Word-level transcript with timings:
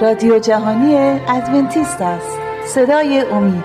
رادیو 0.00 0.38
جهانی 0.38 0.96
ادونتیست 1.28 2.02
است. 2.02 2.38
صدای 2.66 3.20
امید. 3.20 3.64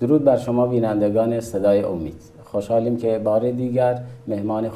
درود 0.00 0.24
بر 0.24 0.36
شما 0.36 0.66
بینندگان 0.66 1.40
صدای 1.40 1.82
امید. 1.82 2.22
خوشحالیم 2.44 2.96
که 2.96 3.18
بار 3.18 3.50
دیگر 3.50 4.00
مهمان 4.26 4.68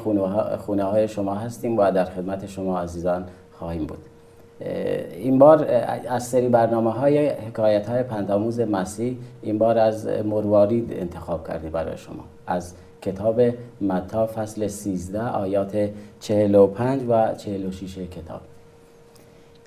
خونه 0.57 0.83
های 0.83 1.07
شما 1.07 1.35
هستیم 1.35 1.77
و 1.77 1.91
در 1.91 2.05
خدمت 2.05 2.45
شما 2.45 2.79
عزیزان 2.79 3.25
خواهیم 3.51 3.85
بود. 3.85 4.14
این 4.59 5.39
بار 5.39 5.67
از 6.09 6.27
سری 6.27 6.49
برنامه 6.49 6.91
های 6.91 7.27
حکایت 7.27 7.89
های 7.89 8.03
پنداموز 8.03 8.59
مسیح 8.59 9.17
این 9.41 9.57
بار 9.57 9.77
از 9.77 10.07
مروارید 10.07 10.93
انتخاب 10.99 11.47
کردیم 11.47 11.71
برای 11.71 11.97
شما. 11.97 12.23
از 12.47 12.73
کتاب 13.01 13.41
متا 13.81 14.25
فصل 14.25 14.67
13 14.67 15.21
آیات 15.21 15.89
45 16.19 17.01
و 17.09 17.35
46 17.35 17.97
کتاب. 17.97 18.41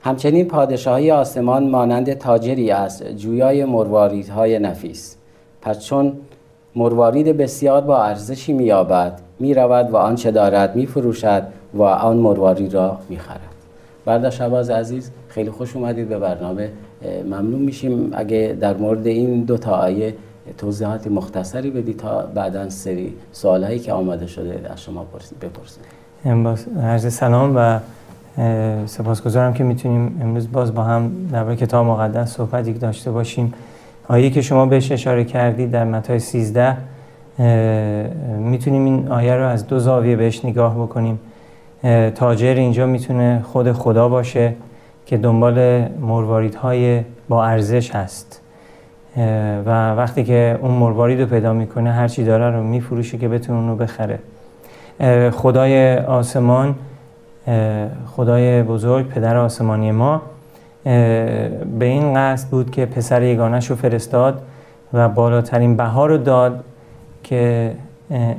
همچنین 0.02 0.48
پادشاهی 0.48 1.10
آسمان 1.10 1.68
مانند 1.68 2.12
تاجری 2.12 2.70
است 2.70 3.12
جویای 3.12 3.60
های 4.34 4.58
نفیس. 4.58 5.16
پس 5.62 5.84
چون 5.84 6.12
مروارید 6.76 7.36
بسیار 7.36 7.80
با 7.80 8.02
ارزشی 8.02 8.52
مییابد 8.52 9.20
می‌رود 9.38 9.90
و 9.90 9.96
آنچه 9.96 10.30
دارد 10.30 10.76
میفروشد 10.76 11.42
و 11.74 11.82
آن 11.82 12.16
مروارید 12.16 12.74
را 12.74 12.98
می‌خرد. 13.08 13.47
بردا 14.08 14.30
شباز 14.30 14.70
عزیز 14.70 15.10
خیلی 15.28 15.50
خوش 15.50 15.76
اومدید 15.76 16.08
به 16.08 16.18
برنامه. 16.18 16.70
ممنون 17.24 17.62
میشیم 17.62 18.10
اگه 18.12 18.56
در 18.60 18.76
مورد 18.76 19.06
این 19.06 19.44
دو 19.44 19.56
تا 19.56 19.70
آیه 19.70 20.14
توضیحات 20.58 21.06
مختصری 21.06 21.70
بدید 21.70 21.96
تا 21.96 22.22
بعدا 22.34 22.70
سری 22.70 23.14
سوالهایی 23.32 23.78
که 23.78 23.92
آماده 23.92 24.26
شده 24.26 24.60
از 24.72 24.82
شما 24.82 25.06
بپرسید 25.40 25.84
عرض 26.82 27.14
سلام 27.14 27.56
و 27.56 27.78
سپاسگزارم 28.86 29.54
که 29.54 29.64
می‌تونیم 29.64 30.18
امروز 30.22 30.52
باز 30.52 30.74
با 30.74 30.82
هم 30.82 31.10
در 31.32 31.54
کتاب 31.54 31.86
مقدس 31.86 32.36
صحبتی 32.36 32.72
داشته 32.72 33.10
باشیم. 33.10 33.54
آیه 34.08 34.30
که 34.30 34.42
شما 34.42 34.66
بهش 34.66 34.92
اشاره 34.92 35.24
کردید 35.24 35.70
در 35.70 35.84
متای 35.84 36.18
13 36.18 36.76
می‌تونیم 38.38 38.84
این 38.84 39.08
آیه 39.08 39.34
رو 39.34 39.46
از 39.46 39.66
دو 39.66 39.78
زاویه 39.78 40.16
بهش 40.16 40.44
نگاه 40.44 40.74
بکنیم. 40.74 41.18
تاجر 42.14 42.54
اینجا 42.54 42.86
می‌تونه 42.86 43.42
خود 43.52 43.72
خدا 43.72 44.08
باشه 44.08 44.54
که 45.06 45.16
دنبال 45.16 45.88
مرواریدهای 46.00 47.00
با 47.28 47.44
ارزش 47.44 47.94
هست. 47.94 48.40
و 49.66 49.94
وقتی 49.94 50.24
که 50.24 50.58
اون 50.62 50.70
مروارید 50.70 51.20
رو 51.20 51.26
پیدا 51.26 51.52
می‌کنه 51.52 51.92
هرچی 51.92 52.24
داره 52.24 52.50
رو 52.50 52.62
میفروشه 52.62 53.18
که 53.18 53.28
بتونه 53.28 53.58
اون 53.58 53.68
رو 53.68 53.76
بخره. 53.76 54.18
خدای 55.30 55.96
آسمان 55.96 56.74
خدای 58.06 58.62
بزرگ 58.62 59.08
پدر 59.08 59.36
آسمانی 59.36 59.92
ما 59.92 60.22
به 60.84 61.84
این 61.84 62.14
قصد 62.14 62.48
بود 62.48 62.70
که 62.70 62.86
پسر 62.86 63.22
یگانش 63.22 63.70
رو 63.70 63.76
فرستاد 63.76 64.42
و 64.92 65.08
بالاترین 65.08 65.76
بها 65.76 66.06
رو 66.06 66.18
داد 66.18 66.64
که 67.22 67.72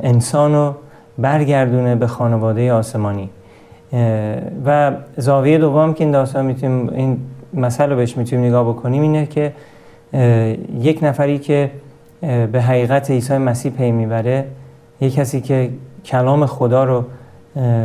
انسان 0.03 0.53
رو 0.53 0.74
برگردونه 1.22 1.95
به 1.95 2.08
خانواده 2.08 2.73
آسمانی. 2.73 3.30
و 4.66 4.92
زاویه 5.17 5.58
دوم 5.58 5.94
که 5.94 6.03
این 6.03 6.12
داستان 6.14 6.45
می‌تونیم 6.45 6.89
این 6.89 7.17
مسئله 7.53 7.95
بهش 7.95 8.17
می‌تونیم 8.17 8.46
نگاه 8.46 8.69
بکنیم 8.69 9.02
اینه 9.02 9.25
که 9.25 9.53
یک 10.81 11.00
نفری 11.02 11.40
که 11.40 11.72
به 12.52 12.62
حقیقت 12.62 13.12
عیسی 13.12 13.38
مسیح 13.38 13.72
پی 13.72 13.91
می‌بره 13.91 14.46
یک 15.02 15.13
کسی 15.16 15.41
که 15.41 15.69
کلام 16.06 16.46
خدا 16.46 16.84
رو 16.84 17.06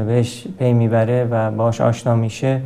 بهش 0.06 0.47
پی 0.59 0.72
می‌بره 0.72 1.28
و 1.31 1.51
باش 1.51 1.81
آشنا 1.81 2.16
میشه 2.16 2.61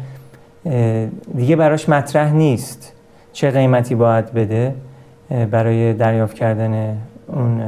دیگه 1.36 1.56
براش 1.56 1.88
مطرح 1.88 2.32
نیست 2.32 2.92
چه 3.32 3.50
قیمتی 3.50 3.94
باید 3.94 4.32
بده 4.32 4.74
برای 5.50 5.92
دریافت 5.92 6.34
کردن 6.34 6.96
اون 7.28 7.62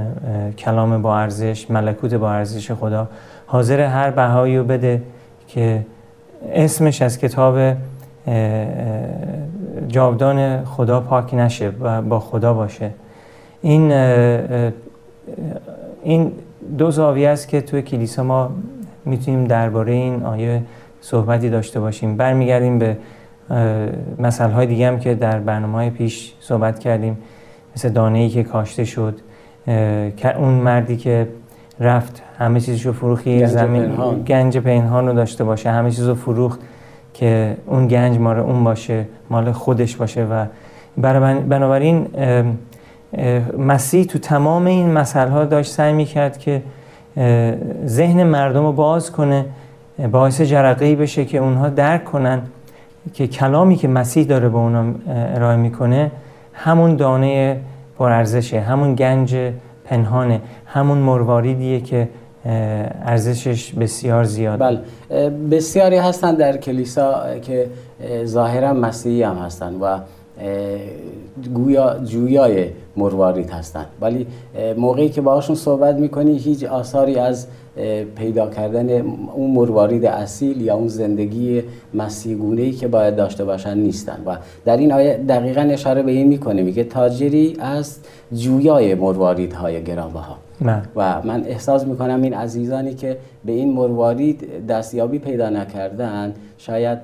کلام 0.59 1.03
با 1.03 1.19
ارزش 1.19 1.71
ملکوت 1.71 2.15
با 2.15 2.33
ارزش 2.33 2.73
خدا 2.73 3.09
حاضر 3.47 3.81
هر 3.81 4.11
بهایی 4.11 4.59
رو 4.59 4.65
بده 4.65 5.03
که 5.49 5.87
اسمش 6.53 7.03
از 7.03 7.19
کتاب 7.19 7.77
جاودان 9.89 10.65
خدا 10.65 11.01
پاک 11.01 11.35
نشه 11.35 11.73
و 11.81 12.03
با 12.03 12.21
خدا 12.21 12.55
باشه. 12.55 12.91
این 13.63 13.93
این 16.03 16.33
دو 16.79 16.91
زاویه 16.91 17.29
است 17.29 17.49
که 17.49 17.61
توی 17.61 17.83
کلیسا 17.83 18.25
ما 18.25 18.51
می‌تونیم 19.05 19.45
درباره 19.45 19.93
این 19.93 20.23
آیه 20.23 20.63
صحبتی 21.01 21.51
داشته 21.51 21.81
باشیم. 21.81 22.17
برمیگردیم 22.17 22.79
به 22.79 22.97
مسئله 24.19 24.53
های 24.53 24.67
دیگه 24.67 24.89
هم 24.89 24.99
که 24.99 25.15
در 25.15 25.39
برنامه 25.39 25.75
های 25.75 25.91
پیش 25.91 26.35
صحبت 26.41 26.79
کردیم 26.79 27.19
مثل 27.77 27.89
دانه 27.89 28.19
ای 28.19 28.29
که 28.29 28.43
کاشته 28.43 28.85
شد. 28.85 29.21
اون 30.37 30.55
مردی 30.55 30.97
که 30.97 31.29
رفت 31.81 32.23
همه 32.39 32.61
چیزش 32.61 32.87
رو 32.87 32.93
فروخی 32.93 33.47
زمین 33.47 33.83
پنهان. 33.83 34.23
گنج 34.23 34.59
پنهان 34.59 35.07
رو 35.07 35.13
داشته 35.13 35.45
باشه 35.45 35.71
همه 35.71 35.91
چیز 35.91 36.09
رو 36.09 36.15
فروخت 36.15 36.61
که 37.15 37.57
اون 37.67 37.87
گنج 37.87 38.19
مال 38.19 38.39
اون 38.39 38.65
باشه 38.65 39.07
مال 39.31 39.53
خودش 39.53 39.97
باشه 39.97 40.25
و 40.25 40.45
بنابراین 41.49 42.07
مسیح 43.59 44.05
تو 44.05 44.19
تمام 44.19 44.67
این 44.67 44.93
مسئله 44.93 45.31
ها 45.31 45.45
داشت 45.45 45.73
سعی 45.73 45.93
می‌کرد 45.93 46.39
که 46.39 46.63
ذهن 47.87 48.23
مردم 48.23 48.67
رو 48.67 48.73
باز 48.73 49.13
کنه 49.13 49.45
باعث 50.13 50.41
جرقه 50.41 50.97
بشه 50.97 51.25
که 51.25 51.39
اونها 51.39 51.69
درک 51.69 52.05
کنن 52.05 52.43
که 53.15 53.27
کلامی 53.27 53.77
که 53.77 53.89
مسیح 53.89 54.27
داره 54.27 54.49
به 54.49 54.57
اونا 54.57 54.85
ارائه 55.09 55.57
می‌کنه 55.57 56.11
همون 56.53 56.97
دانه 56.97 57.61
پرارزشه. 58.01 58.61
همون 58.61 58.95
گنج 58.95 59.37
پنهانه. 59.85 60.41
همون 60.67 60.99
مرواریدیه 60.99 61.81
که 61.81 62.09
ارزشش 63.05 63.73
بسیار 63.73 64.25
زیاد 64.25 64.59
بله. 64.59 64.81
بسیاری 65.31 65.97
هستن 65.97 66.35
در 66.35 66.57
کلیسا 66.57 67.39
که 67.43 67.67
ظاهرا 68.25 68.73
مسیحی 68.73 69.23
هم 69.23 69.37
هستن 69.37 69.75
و 69.75 69.99
گویا 71.55 71.99
جویای 72.05 72.67
مروارید 72.97 73.51
هستن. 73.51 73.87
ولی 74.01 74.27
موقعی 74.77 75.09
که 75.09 75.21
باهاشون 75.21 75.57
صحبت 75.57 75.97
می‌کنی 75.97 76.39
هیچ 76.39 76.65
آثاری 76.65 77.17
از 77.17 77.47
پیدا 78.17 78.51
کردن 78.51 79.01
اون 79.35 79.51
مروارید 79.51 80.05
اصیل 80.05 80.61
یا 80.61 80.75
اون 80.75 80.89
زندگی 80.89 81.63
مسیحگونه 81.95 82.63
ای 82.63 82.73
که 82.73 82.89
باید 82.89 83.17
داشته 83.17 83.45
باشن 83.45 83.79
نیستن. 83.79 84.23
و 84.27 84.37
در 84.65 84.77
این 84.77 84.93
آیه 84.93 85.21
دقیقا 85.29 85.61
اشاره 85.61 86.03
به 86.03 86.11
این 86.11 86.29
می‌کنه 86.29 86.63
میگه 86.63 86.85
تاجری 86.85 87.57
از 87.61 87.99
جویای 88.33 88.95
مرواریدهای 88.95 89.85
گرانبها. 89.85 90.37
من. 90.61 90.83
و 90.97 91.23
من 91.23 91.45
احساس 91.45 91.87
می‌کنم 91.87 92.23
این 92.23 92.35
عزیزانی 92.35 92.95
که 92.95 93.19
به 93.45 93.53
این 93.53 93.73
مروارید 93.73 94.67
دستیابی 94.67 95.19
پیدا 95.19 95.51
نکردن 95.51 96.35
شاید 96.59 96.99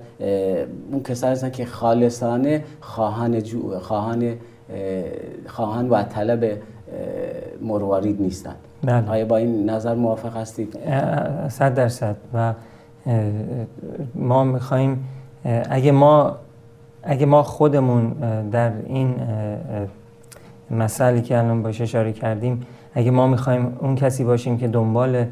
اون 0.92 1.02
کسانی 1.02 1.32
هستن 1.32 1.50
که 1.50 1.64
خالصانه 1.64 2.64
خواهان, 2.80 3.42
جو، 3.42 3.78
خواهان, 3.78 4.32
خواهان 5.46 5.88
و 5.88 6.02
طلب 6.02 6.58
مروارید 7.62 8.22
نیستن 8.22 8.54
بله. 8.84 9.10
آیا 9.10 9.24
با 9.24 9.36
این 9.36 9.70
نظر 9.70 9.94
موافق 9.94 10.36
هستید؟ 10.36 10.78
صد 11.48 11.74
درصد 11.74 12.16
و 12.34 12.52
ما 14.14 14.44
می‌خوایم 14.44 15.04
اگه 15.70 15.92
ما 15.92 16.36
اگه 17.02 17.26
ما 17.26 17.42
خودمون 17.42 18.10
در 18.52 18.72
این 18.86 19.14
مسئله 20.70 21.20
که 21.20 21.38
الان 21.38 21.62
باشه 21.62 21.82
اشاره 21.82 22.12
کردیم 22.12 22.66
اگه 22.96 23.10
ما 23.10 23.26
می‌خوایم 23.26 23.76
اون 23.80 23.94
کسی 23.94 24.24
باشیم 24.24 24.58
که 24.58 24.68
دنبال 24.68 25.26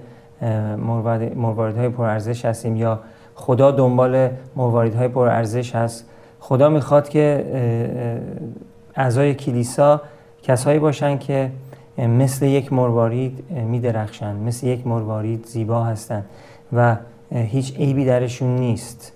مواردهای 1.37 1.89
پرارزش 1.89 2.45
هستیم 2.45 2.77
یا 2.77 3.01
خدا 3.35 3.71
دنبال 3.71 4.29
مواردهای 4.57 5.09
پرارزش 5.09 5.75
هست 5.75 6.11
خدا 6.41 6.69
می‌خواد 6.69 7.09
که 7.09 7.45
اعضای 8.97 9.35
کلیسا 9.35 10.01
کسایی 10.43 10.79
باشن 10.79 11.19
که 11.19 11.51
مثل 11.99 12.47
یک 12.47 12.73
مروارید 12.73 13.45
میدرخشن 13.51 14.37
مثل 14.37 14.67
یک 14.67 14.87
مروارید 14.87 15.47
زیبا 15.47 15.85
هستن 15.85 16.25
و 16.73 16.97
هیچ 17.33 17.77
عیبی 17.77 18.05
درشون 18.05 18.57
نیست. 18.57 19.13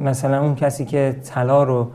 مثلا 0.00 0.42
اون 0.42 0.54
کسی 0.54 0.84
که 0.84 1.16
طلا 1.24 1.62
رو 1.62 1.86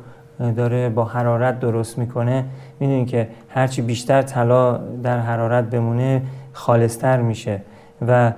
داره 0.55 0.89
با 0.89 1.05
حرارت 1.05 1.59
درست 1.59 1.97
می‌کنه 1.97 2.45
می‌دونی 2.79 3.05
که 3.05 3.27
هرچی 3.49 3.81
بیشتر 3.81 4.21
طلا 4.21 4.77
در 5.03 5.19
حرارت 5.19 5.65
بمونه 5.65 6.21
خالصتر 6.53 7.21
میشه 7.21 7.61
و 8.07 8.33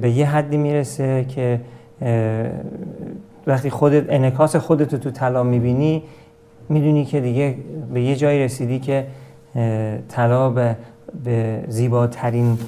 به 0.00 0.10
یه 0.10 0.26
حدی 0.26 0.56
می‌رسه 0.56 1.24
که 1.28 1.60
وقتی 3.46 3.70
خودت 3.70 4.04
انکاس 4.08 4.56
خودت 4.56 4.92
رو 4.92 4.98
تو 4.98 5.10
طلا 5.10 5.42
می‌بینی 5.42 6.02
می‌دونی 6.68 7.04
که 7.04 7.20
دیگه 7.20 7.54
به 7.94 8.02
یه 8.02 8.16
جایی 8.16 8.44
رسیدی 8.44 8.78
که 8.78 9.06
طلا 10.08 10.50
به, 10.50 10.76
به 11.24 11.64
زیباترین 11.68 12.58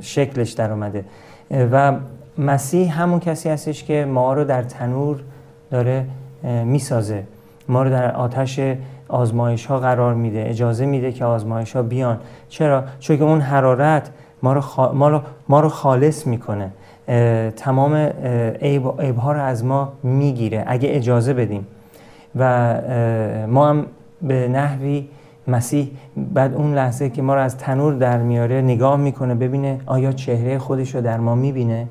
شکلش 0.00 0.52
در 0.52 0.70
اومده 0.70 1.04
و 1.72 1.92
مسیح 2.38 3.02
همون 3.02 3.20
کسی 3.20 3.48
هستش 3.48 3.84
که 3.84 4.04
ما 4.04 4.34
رو 4.34 4.44
در 4.44 4.62
تنور 4.62 5.20
داره 5.70 6.04
می‌سازه. 6.64 7.22
ما 7.68 7.82
رو 7.82 7.90
در 7.90 8.14
آتش 8.14 8.60
آزمایش 9.12 9.66
ها 9.66 9.78
قرار 9.78 10.14
میده 10.14 10.44
اجازه 10.48 10.86
میده 10.86 11.12
که 11.12 11.24
آزمایش 11.24 11.76
ها 11.76 11.82
بیان. 11.82 12.18
چرا؟ 12.48 12.84
چون 13.00 13.16
که 13.16 13.24
اون 13.24 13.40
حرارت 13.40 14.10
ما 14.42 14.52
رو, 14.52 14.62
ما 14.94 15.08
رو, 15.08 15.20
ما 15.48 15.60
رو 15.60 15.68
خالص 15.68 16.26
می‌کنه. 16.26 16.70
تمام 17.56 17.94
عیب, 18.62 19.16
ها 19.18 19.32
رو 19.32 19.40
از 19.40 19.64
ما 19.64 19.92
می‌گیره. 20.02 20.64
اگه 20.66 20.88
اجازه 20.92 21.34
بدیم. 21.34 21.66
و 22.36 22.74
ما 23.48 23.68
هم 23.68 23.86
به 24.22 24.48
نحوی 24.48 25.08
مسیح 25.48 25.90
بعد 26.34 26.54
اون 26.54 26.74
لحظه 26.74 27.10
که 27.10 27.22
ما 27.22 27.34
رو 27.34 27.40
از 27.40 27.56
تنور 27.56 27.94
در 27.94 28.18
میاره 28.18 28.60
نگاه 28.60 28.96
می‌کنه 28.96 29.34
ببینه 29.34 29.80
آیا 29.86 30.12
چهره 30.12 30.58
خودش 30.58 30.94
رو 30.94 31.00
در 31.00 31.18
ما 31.18 31.34
می‌بینه؟ 31.34 31.86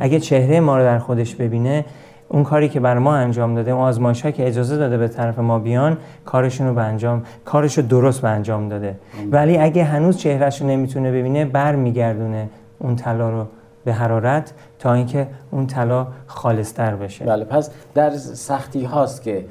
اگه 0.00 0.20
چهره 0.20 0.60
ما 0.60 0.76
رو 0.76 0.82
در 0.82 0.98
خودش 0.98 1.34
ببینه 1.34 1.84
اون 2.28 2.44
کاری 2.44 2.68
که 2.68 2.80
بر 2.80 2.98
ما 2.98 3.14
انجام 3.14 3.54
داده 3.54 3.70
اون 3.70 3.80
آزمایش 3.80 4.22
که 4.22 4.46
اجازه 4.46 4.76
داده 4.76 4.98
به 4.98 5.08
طرف 5.08 5.38
ما 5.38 5.58
بیان 5.58 5.98
کارشون 6.24 6.66
رو 6.66 6.74
به 6.74 6.82
انجام 6.82 7.22
کارش 7.44 7.78
رو 7.78 7.86
درست 7.86 8.22
به 8.22 8.28
انجام 8.28 8.68
داده 8.68 8.96
ولی 9.30 9.58
اگه 9.58 9.84
هنوز 9.84 10.16
چهرهش 10.16 10.60
رو 10.60 10.66
نمی‌تونه 10.66 11.10
ببینه 11.10 11.44
بر 11.44 11.74
میگردونه 11.74 12.48
اون 12.78 12.96
طلا 12.96 13.30
رو 13.30 13.46
به 13.84 13.92
حرارت 13.92 14.52
تا 14.78 14.94
اینکه 14.94 15.26
اون 15.50 15.66
طلا 15.66 16.06
خالصتر 16.26 16.96
بشه 16.96 17.24
بله 17.24 17.44
پس 17.44 17.70
در 17.94 18.10
سختی 18.16 18.84
هاست 18.84 19.22
که 19.22 19.44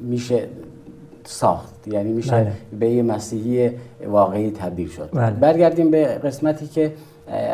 میشه 0.00 0.48
ساخت 1.24 1.88
یعنی 1.88 2.12
میشه 2.12 2.30
بله. 2.30 2.52
به 2.78 2.90
یه 2.90 3.02
مسیحی 3.02 3.70
واقعی 4.06 4.50
تبدیل 4.50 4.88
شد 4.88 5.08
بله. 5.12 5.30
برگردیم 5.30 5.90
به 5.90 6.04
قسمتی 6.04 6.66
که 6.66 6.92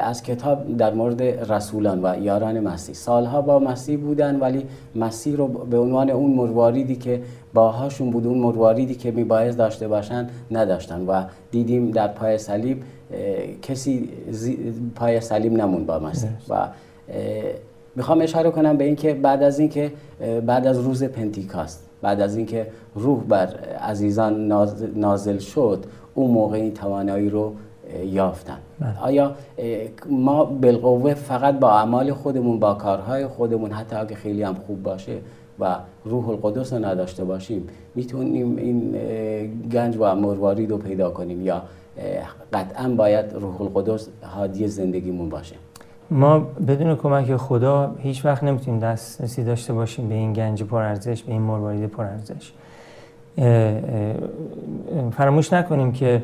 از 0.03 0.23
کتاب 0.23 0.77
در 0.77 0.95
مورد 0.95 1.23
رسولان 1.53 2.01
و 2.03 2.23
یاران 2.23 2.61
مسیح. 2.61 2.95
سالها 2.95 3.43
با 3.43 3.59
مسیح 3.59 3.99
بودن 3.99 4.41
ولی 4.41 4.67
مسیح 4.95 5.37
رو 5.37 5.49
به 5.49 5.79
عنوان 5.79 6.11
اون 6.11 6.31
مرواریدی 6.31 6.97
که 6.97 7.21
باهاشون 7.55 8.11
بود 8.11 8.27
اون 8.27 8.39
مرواریدی 8.39 8.95
که 8.95 9.11
میبایز 9.11 9.57
داشته 9.57 9.89
باشن 9.89 10.29
نداشتن 10.51 11.07
و 11.07 11.25
دیدیم 11.51 11.91
در 11.91 12.09
پای 12.09 12.39
صلیب 12.39 12.83
کسی 13.63 14.09
پای 14.95 15.21
صلیب 15.21 15.53
نمون 15.53 15.87
با 15.87 15.99
مسیح. 15.99 16.31
و 16.49 16.69
می‌خوام 17.97 18.21
اشاره 18.21 18.51
کنم 18.51 18.77
به 18.77 18.85
اینکه 18.85 19.15
بعد 19.15 19.43
از 19.43 19.59
اینکه 19.59 19.93
بعد 20.47 20.67
از 20.67 20.79
روز 20.79 21.05
پنتیکاست 21.05 21.89
بعد 22.03 22.21
از 22.21 22.37
اینکه 22.37 22.67
روح 22.95 23.25
بر 23.25 23.49
عزیزان 23.81 24.53
نازل 24.95 25.39
شد 25.39 25.85
اون 26.15 26.31
موقع 26.31 26.57
این 26.57 26.75
توانایی 26.75 27.31
رو 27.31 27.55
یافتن 28.05 28.58
بله. 28.81 29.00
آیا 29.02 29.35
ما 30.11 30.44
بالقوه 30.44 31.14
فقط 31.14 31.58
با 31.58 31.70
اعمال 31.70 32.12
خودمون 32.12 32.58
با 32.58 32.75
کارهای 32.75 33.26
خودمون 33.26 33.73
حتی 33.73 33.96
اگه 33.96 34.14
خیلی 34.14 34.43
هم 34.43 34.55
خوب 34.55 34.82
باشه 34.82 35.19
و 35.61 35.76
روح 36.05 36.29
القدس 36.29 36.73
رو 36.73 36.85
نداشته 36.85 37.25
باشیم 37.25 37.67
می‌تونیم 37.94 38.56
این 38.56 38.93
گنج 39.73 39.96
و 39.96 40.14
مروارید 40.14 40.70
رو 40.70 40.79
پیدا 40.79 41.11
کنیم 41.11 41.43
یا 41.43 41.62
قطعا 42.52 42.88
باید 42.88 43.32
روح 43.32 43.62
القدس 43.62 44.08
حادی 44.23 44.69
زندگیمون 44.69 45.29
باشه؟ 45.29 45.56
ما 46.11 46.38
بدون 46.38 46.96
کمک 46.96 47.37
خدا 47.37 47.94
هیچ 47.99 48.25
وقت 48.25 48.44
نمی‌تونیم 48.44 48.81
دسترسی 48.81 49.44
داشته 49.44 49.73
باشیم 49.73 50.08
به 50.08 50.14
این 50.14 50.32
گنج 50.32 50.62
پرارزش 50.62 51.23
به 51.23 51.32
این 51.32 51.43
مروارید 51.43 51.91
پرارزش 51.91 52.52
فراموش 55.12 55.52
نکنیم 55.52 55.93
که 55.93 56.23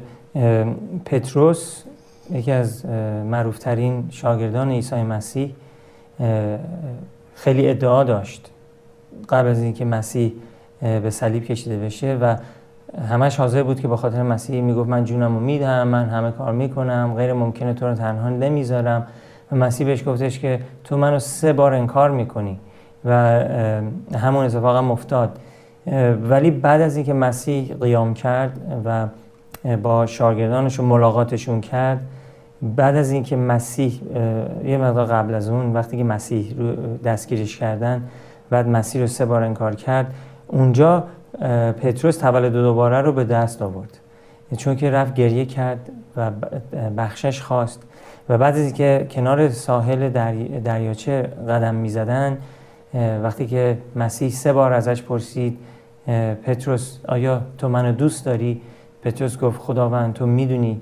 پتروس 1.05 1.83
یکی 2.31 2.53
از 2.53 2.87
معروفترین 3.27 4.05
شاگردان 4.11 4.71
عیسی 4.71 5.03
مسیح 5.03 5.55
خیلی 7.35 7.69
ادعا 7.71 8.05
داشت 8.05 8.51
قبل 9.29 9.49
از 9.49 9.63
اینکه 9.63 9.85
مسیح 9.85 10.33
به 10.81 11.11
صلیب 11.11 11.45
کشیده 11.45 11.79
بشه 11.79 12.19
و 12.21 12.37
همش 13.09 13.37
حاضر 13.37 13.63
بود 13.63 13.81
که 13.81 13.89
با 13.89 13.97
خاطر 13.97 14.23
مسیح 14.23 14.63
می‌گفت 14.63 14.89
من 14.89 15.05
جونم 15.05 15.35
رو 15.35 15.41
میدم 15.41 15.89
من 15.89 16.09
همه 16.09 16.31
کار 16.31 16.53
می‌کنم 16.53 17.15
غیر 17.17 17.33
ممکنه 17.33 17.75
تو 17.75 17.87
رو 17.87 17.95
تنها 17.95 18.29
نمی‌ذارم. 18.29 19.07
و 19.53 19.57
مسیح 19.57 19.87
بهش 19.87 20.09
گفتش 20.09 20.39
که 20.39 20.61
تو 20.85 20.97
منو 20.97 21.19
سه 21.19 21.53
بار 21.53 21.75
انکار 21.75 22.11
می‌کنی 22.11 22.61
و 23.05 23.11
همون 24.15 24.45
اتفاق 24.45 24.77
هم 24.77 24.91
افتاد. 24.91 25.39
ولی 26.23 26.51
بعد 26.51 26.81
از 26.81 26.97
اینکه 26.97 27.13
مسیح 27.13 27.75
قیام 27.81 28.15
کرد 28.15 28.83
و 28.85 29.07
با 29.83 30.07
شاگردانش 30.07 30.81
ملاقاتشون 30.81 31.61
کرد. 31.61 32.01
بعد 32.63 32.97
از 32.97 33.11
اینکه 33.11 33.37
مسیح 33.37 34.01
یه 34.65 34.79
مقدار 34.79 35.07
قبل 35.07 35.35
از 35.35 35.49
اون 35.49 35.73
وقتی 35.73 35.97
که 35.97 36.05
مسیح 36.05 36.55
رو 36.59 36.97
دستگیرش 36.97 37.57
کردن 37.59 38.03
بعد 38.51 38.69
مسیح 38.69 39.01
رو 39.01 39.07
سه 39.07 39.25
بار 39.25 39.43
انکار 39.43 39.75
کرد 39.75 40.15
اونجا 40.47 41.05
پتروس 41.83 42.17
تولد 42.17 42.53
دوباره 42.53 43.01
رو 43.01 43.13
به 43.13 43.25
دست 43.25 43.63
آورد. 43.63 43.99
چون 44.57 44.77
که 44.77 44.91
رفت 44.91 45.15
گریه 45.15 45.47
کرد 45.47 45.91
و 46.17 46.31
بخشش 46.97 47.41
خواست. 47.43 47.83
و 48.29 48.39
بعد 48.39 48.55
از 48.55 48.61
اینکه 48.61 49.07
کنار 49.11 49.49
ساحل 49.49 50.09
دریاچه 50.65 51.23
قدم 51.23 51.75
می‌زدن 51.75 52.39
وقتی 53.23 53.47
که 53.47 53.79
مسیح 53.97 54.31
سه 54.31 54.53
بار 54.53 54.73
ازش 54.73 55.03
پرسید 55.03 55.59
پتروس 56.47 56.99
آیا 57.09 57.41
تو 57.59 57.69
منو 57.69 57.93
دوست 57.93 58.25
داری؟ 58.25 58.61
پتروس 59.05 59.39
گفت 59.39 59.61
خداوند 59.61 60.15
تو 60.15 60.27
می‌دونی 60.27 60.81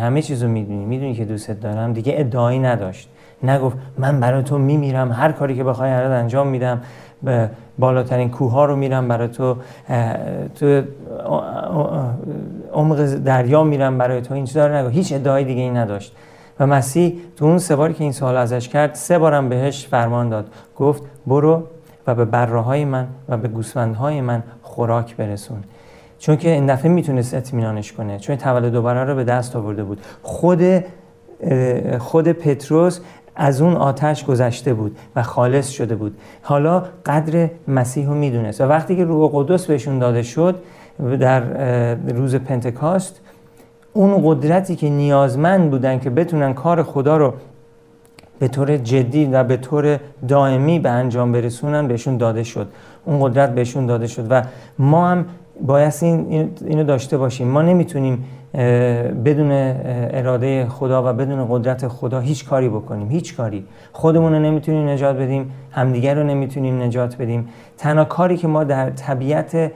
همه 0.00 0.22
چیزو 0.22 0.48
می‌دونی 0.48 0.84
می‌دونی 0.84 1.14
که 1.14 1.24
دوستت 1.24 1.60
دارم. 1.60 1.92
دیگه 1.92 2.14
ادعایی 2.16 2.58
نداشت. 2.58 3.08
نگفت 3.42 3.76
من 3.98 4.20
برای 4.20 4.42
تو 4.42 4.58
میمیرم 4.58 5.12
هر 5.12 5.32
کاری 5.32 5.56
که 5.56 5.64
بخوای 5.64 5.90
هر 5.90 6.04
انجام 6.04 6.48
میدم 6.48 6.80
به 7.22 7.50
بالاترین 7.78 8.30
کوه 8.30 8.52
ها 8.52 8.64
رو 8.64 8.76
میرم 8.76 9.08
برای 9.08 9.28
تو 9.28 9.56
تو 10.54 10.82
عمق 12.72 13.14
دریا 13.14 13.64
میرم 13.64 13.98
برای 13.98 14.20
تو. 14.20 14.34
این 14.34 14.44
چیزا 14.44 14.68
نگفت. 14.68 14.94
هیچ 14.94 15.12
ادعای 15.12 15.44
دیگه 15.44 15.62
ای 15.62 15.70
نداشت. 15.70 16.16
و 16.60 16.66
مسیح 16.66 17.18
تو 17.36 17.44
اون 17.44 17.58
سه 17.58 17.76
باری 17.76 17.94
که 17.94 18.04
این 18.04 18.12
سوال 18.12 18.36
ازش 18.36 18.68
کرد 18.68 18.94
سه 18.94 19.18
بارم 19.18 19.48
بهش 19.48 19.86
فرمان 19.86 20.28
داد. 20.28 20.46
گفت 20.76 21.02
برو 21.26 21.62
و 22.06 22.14
به 22.14 22.24
بره 22.24 22.84
من 22.84 23.06
و 23.28 23.36
به 23.36 23.48
گوسفندهای 23.48 24.20
من 24.20 24.42
خوراک 24.62 25.16
برسون. 25.16 25.58
چون 26.20 26.36
که 26.36 26.50
این 26.50 26.66
دفعه 26.66 26.90
می‌تونست 26.90 27.34
اطمینانش 27.34 27.92
کنه 27.92 28.18
چون 28.18 28.36
تولد 28.36 28.72
دوباره 28.72 29.04
رو 29.04 29.14
به 29.14 29.24
دست 29.24 29.56
آورده 29.56 29.84
بود. 29.84 30.00
خود 30.22 30.62
خود 31.98 32.28
پتروس 32.28 33.00
از 33.36 33.60
اون 33.60 33.76
آتش 33.76 34.24
گذشته 34.24 34.74
بود 34.74 34.96
و 35.16 35.22
خالص 35.22 35.68
شده 35.68 35.94
بود. 35.94 36.16
حالا 36.42 36.84
قدر 37.06 37.48
مسیح 37.68 38.06
رو 38.06 38.14
می‌دونست 38.14 38.60
و 38.60 38.64
وقتی 38.64 38.96
که 38.96 39.04
روح 39.04 39.30
قدس 39.34 39.66
بهشون 39.66 39.98
داده 39.98 40.22
شد 40.22 40.54
در 41.20 41.42
روز 41.94 42.34
پنتکاست 42.34 43.20
اون 43.92 44.20
قدرتی 44.24 44.76
که 44.76 44.90
نیازمند 44.90 45.70
بودن 45.70 45.98
که 45.98 46.10
بتونن 46.10 46.54
کار 46.54 46.82
خدا 46.82 47.16
رو 47.16 47.34
به 48.38 48.48
طور 48.48 48.76
جدی 48.76 49.24
و 49.24 49.44
به 49.44 49.56
طور 49.56 50.00
دائمی 50.28 50.78
به 50.78 50.90
انجام 50.90 51.32
برسونن 51.32 51.88
بهشون 51.88 52.16
داده 52.16 52.42
شد. 52.42 52.68
اون 53.04 53.20
قدرت 53.20 53.54
بهشون 53.54 53.86
داده 53.86 54.06
شد 54.06 54.26
و 54.30 54.42
ما 54.78 55.08
هم 55.08 55.24
باید 55.66 55.94
این 56.02 56.50
اینو 56.66 56.84
داشته 56.84 57.18
باشیم. 57.18 57.48
ما 57.48 57.62
نمی‌تونیم 57.62 58.24
بدون 59.24 59.48
اراده 60.12 60.66
خدا 60.66 61.10
و 61.10 61.12
بدون 61.12 61.46
قدرت 61.50 61.88
خدا 61.88 62.20
هیچ 62.20 62.48
کاری 62.48 62.68
بکنیم. 62.68 63.08
هیچ 63.08 63.36
کاری. 63.36 63.64
خودمون 63.92 64.32
رو 64.32 64.38
نمی‌تونیم 64.38 64.88
نجات 64.88 65.16
بدیم 65.16 65.50
همدیگر 65.70 66.14
رو 66.14 66.22
نمی‌تونیم 66.22 66.82
نجات 66.82 67.16
بدیم. 67.16 67.48
تنها 67.78 68.04
کاری 68.04 68.36
که 68.36 68.48
ما 68.48 68.64
در 68.64 68.90
طبیعت 68.90 69.72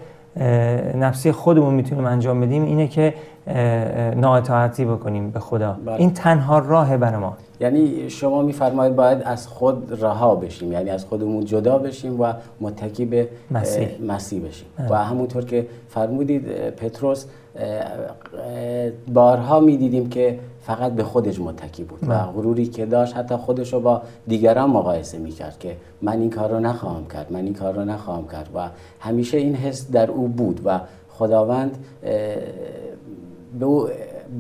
نفسی 0.97 1.33
خودمون 1.33 1.75
می‌تونیم 1.75 2.05
انجام 2.05 2.41
بدیم 2.41 2.65
اینه 2.65 2.89
که 2.89 3.15
نااطاعتی 4.17 4.85
بکنیم 4.85 5.31
به 5.31 5.41
خدا. 5.41 5.77
بله. 5.87 5.95
این 5.95 6.11
تنها 6.11 6.59
راه 6.59 6.97
برای 6.97 7.17
ما. 7.17 7.37
یعنی 7.65 8.11
شما 8.11 8.43
میفرمایید 8.43 8.97
باید 8.97 9.23
از 9.25 9.47
خود 9.47 10.03
رها 10.03 10.35
بشیم 10.35 10.73
یعنی 10.73 10.91
از 10.91 11.05
خودمون 11.05 11.45
جدا 11.45 11.79
بشیم 11.79 12.21
و 12.21 12.33
متکی 12.61 13.05
به 13.05 13.29
مسیح, 13.51 13.89
مسیح 14.07 14.47
بشیم 14.49 14.67
بله. 14.79 14.89
و 14.89 14.95
همونطور 14.95 15.45
که 15.45 15.67
فرمودید 15.89 16.71
پتروس 16.71 17.25
بارها 19.15 19.61
می‌دیدیم 19.61 20.09
که 20.09 20.39
فقط 20.63 20.93
به 20.93 21.05
خودش 21.05 21.41
متکی 21.41 21.85
بود 21.85 21.99
و. 22.09 22.19
غروری 22.19 22.67
که 22.67 22.87
داشت 22.87 23.17
حتی 23.17 23.37
خودش 23.37 23.73
رو 23.73 23.81
با 23.81 24.03
دیگران 24.27 24.71
مقایسه 24.71 25.19
می‌کرد 25.19 25.59
که 25.59 25.77
من 26.03 26.21
این 26.21 26.31
کار 26.31 26.51
رو 26.51 26.61
نخواهم 26.61 27.07
کرد 27.07 27.33
من 27.33 27.45
این 27.45 27.55
کار 27.55 27.75
رو 27.75 27.85
نخواهم 27.85 28.29
کرد 28.29 28.49
و 28.55 28.69
همیشه 29.01 29.39
این 29.39 29.55
حس 29.55 29.91
در 29.91 30.11
او 30.11 30.29
بود 30.29 30.61
و 30.65 30.81
خداوند 31.09 31.79
به 33.59 33.65
او, 33.65 33.89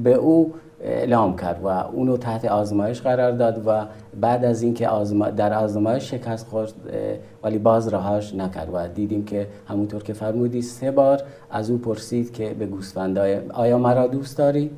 به 0.04 0.14
او 0.14 0.52
اعلام 0.85 1.37
کرد 1.37 1.61
و 1.64 1.69
اونو 1.69 2.17
تحت 2.17 2.45
آزمایش 2.45 3.03
قرار 3.03 3.33
داد 3.33 3.62
و 3.67 3.85
بعد 4.21 4.45
از 4.45 4.62
اینکه 4.62 4.88
آزما... 4.88 5.31
در 5.31 5.53
آزمایش 5.53 6.11
شکست 6.11 6.47
خورد 6.49 6.73
ولی 7.43 7.59
باز 7.59 7.95
رهاش 7.95 8.35
نکرد 8.35 8.69
و 8.73 8.88
دیدیم 8.88 9.25
که 9.25 9.47
همونطور 9.69 10.03
که 10.03 10.12
فرمودی 10.12 10.62
سه 10.62 10.91
بار 10.91 11.23
از 11.50 11.71
او 11.71 11.79
پرسید 11.79 12.33
که 12.33 12.55
به 12.59 12.67
گوسفندای 12.67 13.38
آیا 13.53 13.79
مرا 13.79 14.07
دوست 14.07 14.38
داری؟ 14.38 14.71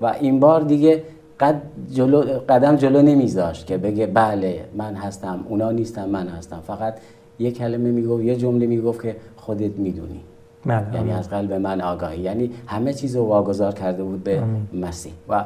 و 0.00 0.06
این 0.20 0.40
بار 0.40 0.60
دیگه 0.60 1.02
قد 1.40 1.62
جلو 1.92 2.20
قدم 2.48 2.76
جلو 2.76 3.02
نمیذاشت 3.02 3.66
که 3.66 3.76
بگه 3.78 4.06
بله 4.06 4.64
من 4.76 4.94
هستم 4.94 5.44
اونا 5.48 5.70
نیستم 5.70 6.08
من 6.08 6.28
هستم. 6.28 6.62
فقط 6.66 6.94
یه 7.38 7.50
کلمه 7.50 7.90
می‌گفت 7.90 8.22
یه 8.22 8.36
جمله 8.36 8.66
می‌گفت 8.66 9.02
که 9.02 9.16
خودت 9.36 9.78
می‌دونی. 9.78 10.20
بله 10.66 10.84
یعنی 10.94 11.12
از 11.12 11.28
قلب 11.28 11.52
من 11.52 11.80
آگاهی. 11.80 12.20
یعنی 12.20 12.50
همه 12.66 12.92
چیز 12.92 13.16
رو 13.16 13.22
واگذار 13.22 13.72
کرده 13.72 14.02
بود 14.02 14.24
به 14.24 14.42
مسیح. 14.72 15.12
و 15.28 15.44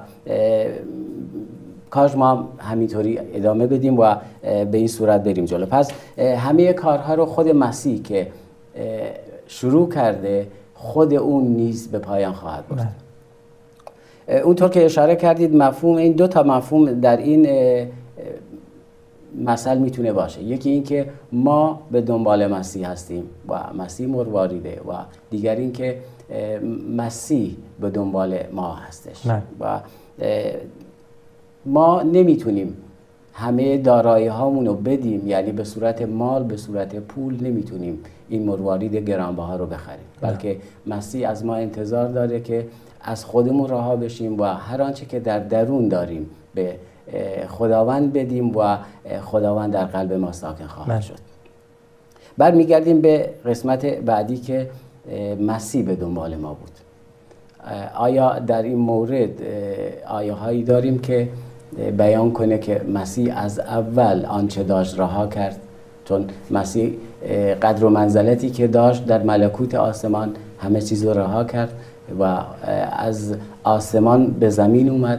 کاش 1.91 2.17
ما 2.17 2.49
همینطوری 2.59 3.19
ادامه 3.35 3.67
بدیم 3.67 3.99
و 3.99 4.15
به 4.43 4.79
این 4.79 4.89
صورت 4.89 5.23
بریم 5.23 5.45
جلو. 5.45 5.67
پس 5.67 5.93
همه 6.19 6.73
کارها 6.73 7.15
رو 7.15 7.27
خود 7.27 7.49
مسیح 7.49 8.03
که 8.03 8.27
شروع 9.47 9.89
کرده 9.89 10.47
خود 10.75 11.15
اون 11.15 11.45
نیز 11.45 11.91
به 11.91 11.99
پایان 11.99 12.33
خواهد 12.33 12.69
برد. 12.69 12.79
بله. 12.79 14.41
اونطور 14.41 14.69
که 14.69 14.85
اشاره 14.85 15.17
کردید 15.17 15.57
مفهوم 15.57 15.97
این 15.97 16.13
دو 16.13 16.27
تا 16.27 16.43
مفهوم 16.43 17.01
در 17.01 17.17
این 17.17 17.47
مثل 19.37 19.79
می‌تونه 19.79 20.13
باشه. 20.13 20.43
یکی 20.43 20.71
اینکه 20.71 21.09
ما 21.33 21.81
به 21.91 22.01
دنبال 22.01 22.47
مسیح 22.47 22.91
هستیم 22.91 23.25
و 23.49 23.75
مسیح 23.75 24.09
مرواریده 24.09 24.81
و 24.89 24.93
دیگر 25.31 25.57
اینکه 25.57 25.99
مسیح 26.97 27.57
به 27.81 27.91
دنبال 27.91 28.39
ما 28.53 28.75
هستش. 28.75 29.27
نه. 29.27 29.43
و 29.61 29.81
ما 31.67 32.03
نمی‌تونیم 32.03 32.77
همه 33.33 33.79
دارایی 33.79 34.27
هامون 34.27 34.67
رو 34.67 34.75
بدیم 34.75 35.29
یعنی 35.29 35.53
به 35.53 35.65
صورت 35.65 36.03
مال 36.03 36.45
به 36.45 36.57
صورت 36.57 36.97
پول 36.97 37.47
نمی‌تونیم 37.47 37.99
این 38.29 38.43
مروارید 38.43 38.97
گرانبها 38.97 39.57
رو 39.57 39.67
بخریم. 39.67 40.05
بلکه 40.21 40.57
مسیح 40.87 41.31
از 41.31 41.45
ما 41.45 41.55
انتظار 41.55 42.09
داره 42.09 42.41
که 42.41 42.67
از 43.01 43.25
خودمون 43.25 43.69
رها 43.69 43.97
بشیم 43.97 44.41
و 44.41 44.45
هر 44.45 44.83
آنچه 44.83 45.07
که 45.07 45.21
در 45.21 45.39
درون 45.39 45.89
داریم 45.89 46.31
به 46.55 46.75
خداوند 47.49 48.13
بدیم 48.13 48.57
و 48.57 48.77
خداوند 49.25 49.73
در 49.73 49.85
قلب 49.85 50.13
ما 50.13 50.33
ساکن 50.33 50.67
خواهد 50.67 50.91
بله. 50.91 51.01
شد. 51.01 51.19
بعد 52.39 52.55
میگردیم 52.55 53.01
به 53.01 53.31
قسمت 53.47 53.87
بعدی 53.87 54.37
که 54.37 54.71
مسیح 55.41 55.85
به 55.85 55.97
دنبال 55.97 56.37
ما 56.37 56.55
بود. 56.55 56.71
آیا 57.97 58.39
در 58.39 58.63
این 58.63 58.79
مورد 58.79 59.31
آیه 60.09 60.33
هایی 60.33 60.63
داریم 60.63 60.99
که 60.99 61.29
بیان 61.97 62.33
کنه 62.33 62.59
که 62.59 62.83
مسیح 62.95 63.39
از 63.39 63.59
اول 63.59 64.25
آنچه 64.25 64.63
داشت 64.63 65.01
رها 65.01 65.27
کرد؟ 65.27 65.59
چون 66.05 66.25
مسیح 66.51 66.93
قدر 67.63 67.85
و 67.85 67.91
منزلتی 67.91 68.51
که 68.51 68.67
داشت 68.67 69.07
در 69.07 69.23
ملکوت 69.23 69.75
آسمان 69.75 70.35
همه 70.59 70.81
چیز 70.81 71.05
رو 71.05 71.19
رها 71.19 71.45
کرد 71.45 71.73
و 72.21 72.39
از 72.93 73.37
آسمان 73.65 74.27
به 74.27 74.51
زمین 74.51 74.89
اومد. 74.91 75.19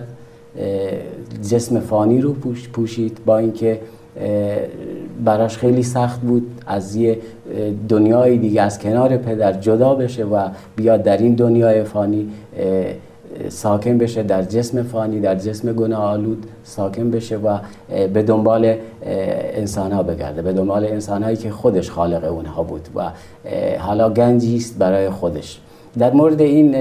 جسم 1.49 1.79
فانی 1.79 2.21
رو 2.21 2.33
پوشید 2.73 3.17
با 3.25 3.37
اینکه 3.37 3.79
براش 5.25 5.57
خیلی 5.57 5.83
سخت 5.83 6.21
بود 6.21 6.61
از 6.67 6.95
یه 6.95 7.19
دنیای 7.89 8.37
دیگه 8.37 8.61
از 8.61 8.79
کنار 8.79 9.17
پدر 9.17 9.53
جدا 9.53 9.95
بشه 9.95 10.25
و 10.25 10.47
بیاد 10.75 11.03
در 11.03 11.17
این 11.17 11.35
دنیای 11.35 11.83
فانی 11.83 12.29
ساکن 13.49 13.97
بشه 13.97 14.23
در 14.23 14.43
جسم 14.43 14.83
فانی 14.83 15.19
در 15.19 15.35
جسم 15.35 15.73
گناه 15.73 16.03
آلود 16.03 16.45
ساکن 16.63 17.11
بشه 17.11 17.37
و 17.37 17.57
به 18.13 18.23
دنبال 18.23 18.75
انسان 19.53 19.91
ها 19.91 20.03
بگرده 20.03 20.41
به 20.41 20.53
دنبال 20.53 20.85
انسان 20.85 21.23
هایی 21.23 21.37
که 21.37 21.51
خودش 21.51 21.91
خالق 21.91 22.31
اونها 22.31 22.63
بود 22.63 22.87
و 22.95 23.11
حالا 23.79 24.09
گنجی 24.09 24.57
است 24.57 24.77
برای 24.77 25.09
خودش. 25.09 25.59
در 25.97 26.13
مورد 26.13 26.41
این 26.41 26.75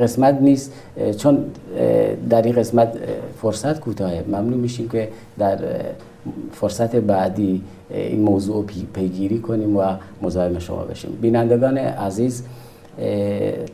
قسمت 0.00 0.38
نیست 0.40 0.72
چون 1.18 1.44
در 2.30 2.42
این 2.42 2.54
قسمت 2.54 2.88
فرصت 3.42 3.80
کوتاهه. 3.80 4.24
ممنون 4.28 4.58
میشیم 4.58 4.88
که 4.88 5.08
در 5.38 5.58
فرصت 6.52 6.96
بعدی 6.96 7.62
این 7.90 8.20
موضوع 8.20 8.64
پیگیری 8.94 9.38
کنیم 9.38 9.76
و 9.76 9.82
مزاحم 10.22 10.58
شما 10.58 10.84
بشیم. 10.84 11.18
بینندگان 11.22 11.78
عزیز 11.78 12.44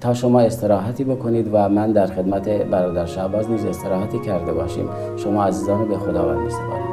تا 0.00 0.14
شما 0.14 0.40
استراحتی 0.40 1.04
بکنید 1.04 1.48
و 1.52 1.68
من 1.68 1.92
در 1.92 2.06
خدمت 2.06 2.48
برادر 2.48 3.06
شعباز 3.06 3.50
نیز 3.50 3.64
استراحتی 3.64 4.18
کرده 4.18 4.52
باشیم. 4.52 4.88
شما 5.16 5.44
عزیزان 5.44 5.88
به 5.88 5.96
خداوند 5.96 6.38
میسپارم. 6.38 6.89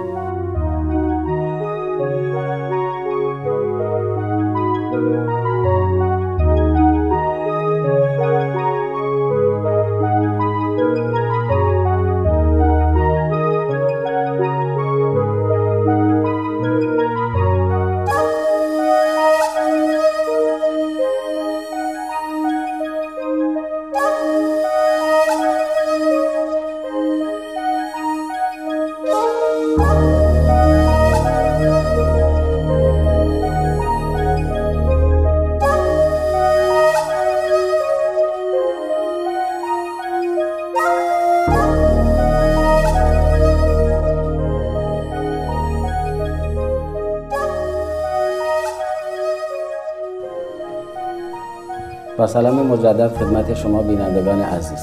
سلام 52.27 52.67
مجدد 52.67 53.07
خدمت 53.07 53.53
شما 53.53 53.81
بینندگان 53.81 54.41
عزیز. 54.41 54.79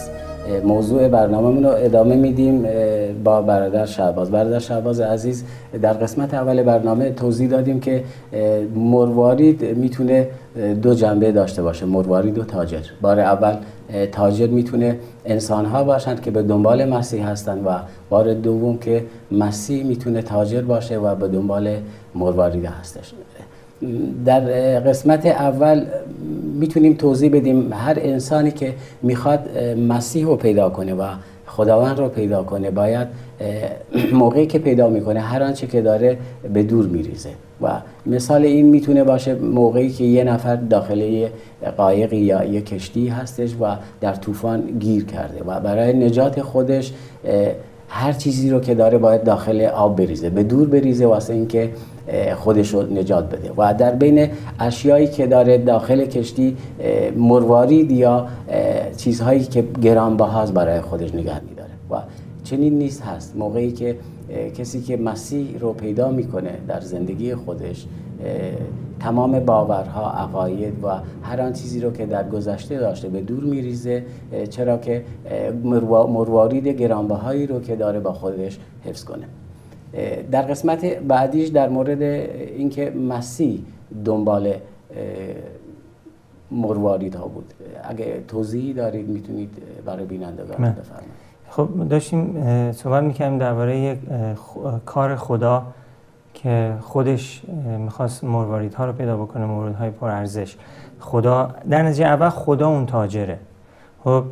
موضوع 0.65 1.09
برنامه 1.09 1.69
رو 1.69 1.75
ادامه 1.79 2.17
میدیم 2.17 2.67
با 3.25 3.43
برادر 3.43 3.87
شعباز 3.87 4.31
برادر 4.31 4.59
شعباز 4.59 5.01
عزیز 5.01 5.45
در 5.83 5.93
قسمت 5.93 6.35
اول 6.35 6.63
برنامه 6.63 7.11
توضیح 7.11 7.49
دادیم 7.49 7.81
که 7.81 8.05
مروارید 8.75 9.65
می‌تونه 9.77 10.29
دو 10.83 10.95
جنبه 10.95 11.33
داشته 11.33 11.63
باشه. 11.63 11.87
مروارید 11.87 12.39
و 12.39 12.45
تاجر. 12.45 12.83
بار 13.01 13.21
اول 13.21 13.55
تاجر 14.13 14.47
می‌تونه 14.47 14.99
انسان 15.25 15.65
ها 15.65 15.85
باشند 15.85 16.21
که 16.21 16.31
به 16.31 16.43
دنبال 16.43 16.85
مسیح 16.85 17.29
هستند 17.29 17.67
و 17.67 17.71
بار 18.11 18.35
دوم 18.35 18.79
که 18.79 19.05
مسیح 19.33 19.85
می‌تونه 19.85 20.23
تاجر 20.23 20.63
باشه 20.63 20.99
و 20.99 21.15
به 21.15 21.29
دنبال 21.29 21.77
مروارید 22.15 22.65
هستش. 22.65 23.15
در 24.25 24.41
قسمت 24.81 25.27
اول 25.27 25.85
می‌تونیم 26.55 26.95
توضیح 26.95 27.31
بدیم 27.33 27.73
هر 27.73 27.99
انسانی 28.01 28.51
که 28.51 28.75
می‌خواد 29.03 29.49
مسیح 29.89 30.27
رو 30.27 30.37
پیدا 30.37 30.71
کنه 30.71 30.95
و 30.95 31.03
خداوند 31.47 31.99
رو 31.99 32.09
پیدا 32.09 32.43
کنه 32.43 32.71
باید 32.71 33.09
موقعی 34.13 34.47
که 34.47 34.59
پیدا 34.59 34.89
می‌کنه 34.89 35.21
هر 35.21 35.43
آنچه 35.43 35.67
که 35.67 35.83
داره 35.83 36.19
به 36.53 36.63
دور 36.63 36.87
میریزه. 36.87 37.31
و 37.63 37.69
مثال 38.07 38.45
این 38.45 38.67
می‌تونه 38.67 39.05
باشه 39.05 39.35
موقعی 39.35 39.91
که 39.91 40.05
یه 40.05 40.25
نفر 40.25 40.57
داخل 40.57 41.01
یه 41.01 41.31
قایقی 41.77 42.17
یا 42.17 42.45
یه 42.45 42.61
کشتی 42.61 43.09
هستش 43.09 43.55
و 43.61 43.77
در 44.01 44.15
طوفان 44.15 44.61
گیر 44.61 45.05
کرده 45.05 45.45
و 45.47 45.61
برای 45.61 45.93
نجات 45.93 46.43
خودش 46.43 46.93
هر 47.89 48.13
چیزی 48.13 48.51
رو 48.51 48.61
که 48.61 48.75
داره 48.75 48.99
باید 48.99 49.25
داخل 49.25 49.61
آب 49.61 49.97
بریزه. 49.97 50.31
به 50.31 50.43
دور 50.43 50.69
بریزه 50.69 51.07
واسه 51.07 51.35
اینکه 51.35 51.71
خودش 52.37 52.75
رو 52.75 52.83
نجات 52.83 53.29
بده. 53.29 53.53
و 53.57 53.75
در 53.75 53.91
بین 53.91 54.29
اشیایی 54.61 55.07
که 55.07 55.27
داره 55.27 55.59
داخل 55.59 56.05
کشتی 56.05 56.57
مروارید 57.17 57.91
یا 57.91 58.27
چیزهایی 58.97 59.45
که 59.45 59.65
گرانبهاست 59.83 60.53
برای 60.53 60.81
خودش 60.81 61.15
نگه 61.15 61.41
میداره. 61.49 61.71
و 61.91 61.97
چنین 62.45 62.79
نیست 62.79 63.03
هست. 63.03 63.37
موقعی 63.37 63.73
که 63.73 63.97
کسی 64.59 64.83
که 64.83 64.97
مسیح 64.97 65.59
رو 65.61 65.73
پیدا 65.73 66.11
می‌کنه 66.11 66.51
در 66.69 66.81
زندگی 66.81 67.35
خودش 67.35 67.87
تمام 69.01 69.41
باورها 69.41 70.11
عقاید 70.11 70.85
و 70.85 70.89
هر 71.23 71.41
آن 71.41 71.53
چیزی 71.53 71.81
رو 71.81 71.91
که 71.93 72.07
در 72.07 72.29
گذشته 72.29 72.79
داشته 72.79 73.09
به 73.09 73.21
دور 73.21 73.45
میریزه 73.45 74.05
چرا 74.51 74.77
که 74.77 75.05
مروارید 76.09 76.69
گرانبهایی 76.69 77.47
رو 77.47 77.61
که 77.61 77.77
داره 77.77 78.01
با 78.01 78.13
خودش 78.13 78.59
حفظ 78.85 79.05
کنه. 79.05 79.25
در 80.31 80.43
قسمت 80.43 80.85
بعدیش 80.85 81.49
در 81.49 81.69
مورد 81.69 82.03
اینکه 82.03 82.91
مسیح 82.91 83.61
دنبال 84.05 84.55
مروارید 86.51 87.15
ها 87.15 87.27
بود. 87.27 87.55
اگه 87.85 88.23
توضیحی 88.29 88.73
دارید 88.73 89.09
می‌تونید 89.09 89.63
برای 89.87 90.05
بینندگان 90.05 90.57
بفرمایید. 90.57 91.25
خب 91.49 91.89
داشتیم 91.89 92.73
صحبت 92.73 93.03
می‌کنیم 93.03 93.39
درباره 93.39 93.79
یک 93.79 93.99
کار 94.87 95.17
خدا 95.17 95.63
که 96.35 96.73
خودش 96.81 97.43
می‌خواست 97.79 98.25
مرواریدها 98.25 98.87
رو 98.87 98.93
پیدا 98.93 99.17
بکنه 99.17 99.47
مروردهای 99.47 99.91
پر 99.91 100.09
ارزش. 100.09 100.57
خدا 101.01 101.51
در 101.71 101.83
نتیجه 101.83 102.05
اول 102.05 102.29
خدا 102.29 102.69
اون 102.69 102.87
تاجره. 102.87 103.39
خب 104.05 104.25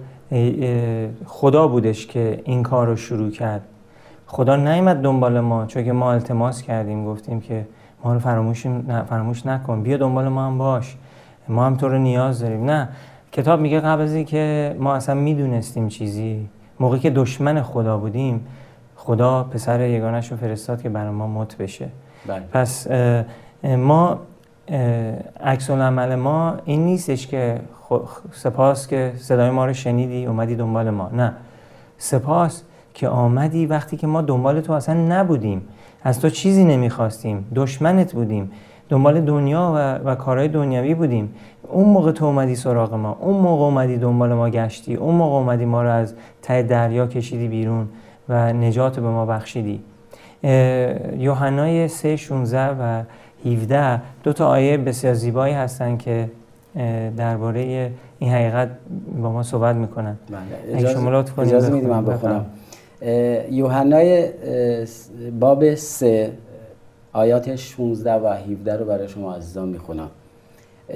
خدا 1.26 1.68
بودش 1.68 2.06
که 2.06 2.40
این 2.44 2.62
کار 2.62 2.86
رو 2.86 2.96
شروع 2.96 3.30
کرد. 3.30 3.62
خدا 4.34 4.56
نیمد 4.56 5.02
دنبال 5.02 5.40
ما 5.40 5.66
چون 5.66 5.84
که 5.84 5.92
ما 5.92 6.12
التماس 6.12 6.62
کردیم 6.62 7.04
گفتیم 7.04 7.40
که 7.40 7.66
ما 8.04 8.12
رو 8.12 8.18
فراموش, 8.18 8.66
فراموش 9.08 9.46
نکن 9.46 9.82
بیا 9.82 9.96
دنبال 9.96 10.28
ما 10.28 10.46
هم 10.46 10.58
باش. 10.58 10.96
ما 11.48 11.66
هم 11.66 11.76
تو 11.76 11.88
رو 11.88 11.98
نیاز 11.98 12.40
داریم. 12.40 12.64
نه 12.64 12.88
کتاب 13.32 13.60
میگه 13.60 13.80
قبل 13.80 14.02
از 14.02 14.16
که 14.16 14.76
ما 14.78 14.94
اصلا 14.94 15.14
می‌دونستیم 15.14 15.88
چیزی 15.88 16.48
موقعی 16.80 17.00
که 17.00 17.10
دشمن 17.10 17.62
خدا 17.62 17.98
بودیم 17.98 18.46
خدا 18.96 19.42
پسر 19.42 19.80
یگانش 19.80 20.30
رو 20.30 20.36
فرستاد 20.36 20.82
که 20.82 20.88
برای 20.88 21.10
ما 21.10 21.26
مت 21.26 21.56
بشه. 21.56 21.88
بله. 22.26 22.42
پس 22.52 22.86
ما 23.64 24.18
عکس 25.44 25.70
عمل 25.70 26.14
ما 26.14 26.56
این 26.64 26.84
نیستش 26.84 27.26
که 27.26 27.60
سپاس 28.32 28.88
که 28.88 29.12
صدای 29.16 29.50
ما 29.50 29.66
رو 29.66 29.72
شنیدی 29.72 30.26
اومدی 30.26 30.56
دنبال 30.56 30.90
ما. 30.90 31.10
نه. 31.12 31.32
سپاس 31.98 32.62
که 32.94 33.08
آمدی 33.08 33.66
وقتی 33.66 33.96
که 33.96 34.06
ما 34.06 34.22
دنبال 34.22 34.60
تو 34.60 34.72
اصلا 34.72 34.94
نبودیم. 34.94 35.62
از 36.04 36.20
تو 36.20 36.30
چیزی 36.30 36.64
نمی‌خواستیم. 36.64 37.46
دشمنت 37.54 38.12
بودیم. 38.12 38.50
دنبال 38.88 39.20
دنیا 39.20 39.72
و, 39.76 40.08
و 40.08 40.14
کارهای 40.14 40.48
دنیوی 40.48 40.94
بودیم. 40.94 41.34
اون 41.68 41.88
موقع 41.88 42.12
تو 42.12 42.24
اومدی 42.24 42.56
سراغ 42.56 42.94
ما. 42.94 43.16
اون 43.20 43.36
موقع 43.36 43.64
اومدی 43.64 43.96
دنبال 43.96 44.34
ما 44.34 44.48
گشتی. 44.48 44.94
اون 44.94 45.14
موقع 45.14 45.36
اومدی 45.36 45.64
ما 45.64 45.82
رو 45.82 45.90
از 45.90 46.14
ته 46.42 46.62
دریا 46.62 47.06
کشیدی 47.06 47.48
بیرون 47.48 47.88
و 48.28 48.52
نجات 48.52 49.00
به 49.00 49.08
ما 49.08 49.26
بخشیدی. 49.26 49.80
یوحنای 51.18 51.88
3 51.88 52.16
16 52.16 52.68
و 52.68 53.02
17 53.44 54.00
دو 54.22 54.32
تا 54.32 54.46
آیه 54.46 54.76
بسیار 54.76 55.14
زیبایی 55.14 55.54
هستن 55.54 55.96
که 55.96 56.30
درباره 57.16 57.92
این 58.18 58.32
حقیقت 58.32 58.68
با 59.22 59.32
ما 59.32 59.42
صحبت 59.42 59.76
می‌کنن. 59.76 60.16
بله. 60.30 60.78
اجازه, 60.78 61.40
اجازه 61.40 61.72
میدیم 61.72 61.90
من 61.90 62.04
بخونم. 62.04 62.46
یوحنای 63.50 64.28
باب 65.40 65.74
3 65.74 66.32
آیات 67.12 67.56
16 67.56 68.14
و 68.14 68.26
17 68.26 68.76
رو 68.76 68.84
برای 68.84 69.08
شما 69.08 69.34
عزیزان 69.34 69.68
می‌خونم. 69.68 70.10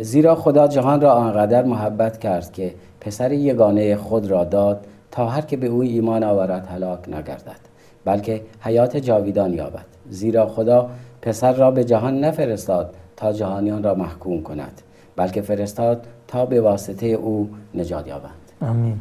زیرا 0.00 0.34
خدا 0.34 0.68
جهان 0.68 1.00
را 1.00 1.12
آنقدر 1.12 1.64
محبت 1.64 2.18
کرد 2.18 2.52
که 2.52 2.74
پسر 3.00 3.32
یگانه 3.32 3.96
خود 3.96 4.26
را 4.26 4.44
داد 4.44 4.86
تا 5.10 5.26
هر 5.26 5.40
که 5.40 5.56
به 5.56 5.66
او 5.66 5.82
ایمان 5.82 6.24
آورد 6.24 6.66
هلاک 6.66 7.08
نگردد 7.08 7.60
بلکه 8.04 8.42
حیات 8.60 8.96
جاویدان 8.96 9.54
یابد. 9.54 9.84
زیرا 10.10 10.46
خدا 10.46 10.90
پسر 11.22 11.52
را 11.52 11.70
به 11.70 11.84
جهان 11.84 12.24
نفرستاد 12.24 12.94
تا 13.16 13.32
جهانیان 13.32 13.82
را 13.82 13.94
محکوم 13.94 14.42
کند 14.42 14.82
بلکه 15.16 15.40
فرستاد 15.40 16.06
تا 16.28 16.46
به 16.46 16.60
واسطه 16.60 17.06
او 17.06 17.50
نجات 17.74 18.06
یابند. 18.06 18.32
آمین. 18.62 19.00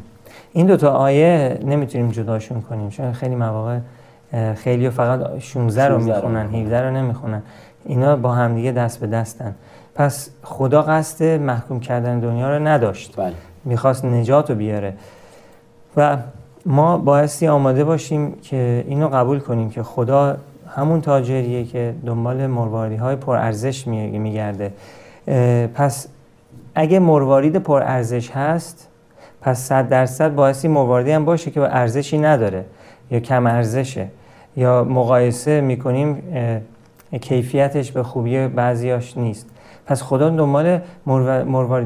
این 0.52 0.66
دو 0.66 0.76
تا 0.76 0.90
آیه 0.90 1.58
نمی‌تونیم 1.64 2.10
جداشون 2.10 2.60
کنیم 2.60 2.88
چون 2.88 3.12
خیلی 3.12 3.34
مواقع 3.34 3.78
خیلی 4.54 4.90
فقط 4.90 5.38
16 5.38 5.88
رو 5.88 5.98
می‌خونن 5.98 6.54
17 6.54 6.82
رو 6.82 6.90
نمی‌خونن. 6.90 7.42
اینا 7.84 8.16
با 8.16 8.32
همدیگه 8.32 8.72
دست 8.72 9.00
به 9.00 9.06
دستن. 9.06 9.54
پس 9.94 10.30
خدا 10.42 10.82
قصد 10.82 11.24
محکوم 11.24 11.80
کردن 11.80 12.20
دنیا 12.20 12.56
رو 12.56 12.66
نداشت. 12.66 13.16
بله. 13.16 13.32
می‌خواست 13.64 14.04
نجات 14.04 14.50
رو 14.50 14.56
بیاره. 14.56 14.94
و 15.96 16.16
ما 16.66 16.98
بایستی 16.98 17.48
آماده 17.48 17.84
باشیم 17.84 18.32
که 18.32 18.84
اینو 18.88 19.08
قبول 19.08 19.38
کنیم 19.38 19.70
که 19.70 19.82
خدا 19.82 20.36
همون 20.76 21.00
تاجریه 21.00 21.64
که 21.64 21.94
دنبال 22.06 22.46
مرواریدی 22.46 22.96
های 22.96 23.16
پرارزش 23.16 23.86
میگرده. 23.86 24.72
پس 25.74 26.06
اگه 26.74 26.98
مروارید 26.98 27.56
پرارزش 27.56 28.30
هست 28.30 28.88
پس 29.46 29.58
صد 29.58 29.88
درصد 29.88 30.34
بایستی 30.34 30.68
مرواریدی 30.68 31.10
هم 31.10 31.24
باشه 31.24 31.50
که 31.50 31.60
ارزشی 31.60 32.18
نداره 32.18 32.64
یا 33.10 33.20
کم 33.20 33.46
ارزشه 33.46 34.08
یا 34.56 34.84
مقایسه 34.84 35.60
می‌کنیم 35.60 36.22
کیفیتش 37.20 37.92
به 37.92 38.02
خوبی 38.02 38.48
بعضیاش 38.48 39.16
نیست. 39.16 39.46
پس 39.86 40.02
خدا 40.02 40.30
دنبال 40.30 40.80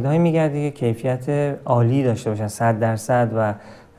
های 0.05 0.19
میگرده 0.19 0.71
که 0.71 0.71
کیفیت 0.71 1.57
عالی 1.65 2.05
داشته 2.05 2.31
باشن 2.31 2.49
صد 2.49 2.79
درصد 2.79 3.29
و 3.37 3.55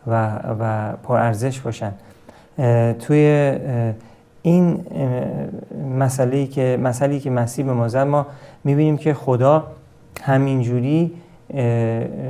و, 0.07 0.39
و 0.59 0.93
پرارزش 1.03 1.59
باشن. 1.59 1.91
توی 2.99 3.53
این 4.41 4.85
مسئله 5.99 6.45
که 6.47 6.79
مسئله 6.83 7.19
که 7.19 7.29
مسیح 7.29 7.65
به 7.65 7.73
ما 7.73 7.87
زد 7.87 8.07
ما 8.07 8.25
می‌بینیم 8.63 8.97
که 8.97 9.13
خدا 9.13 9.67
همینجوری 10.23 11.11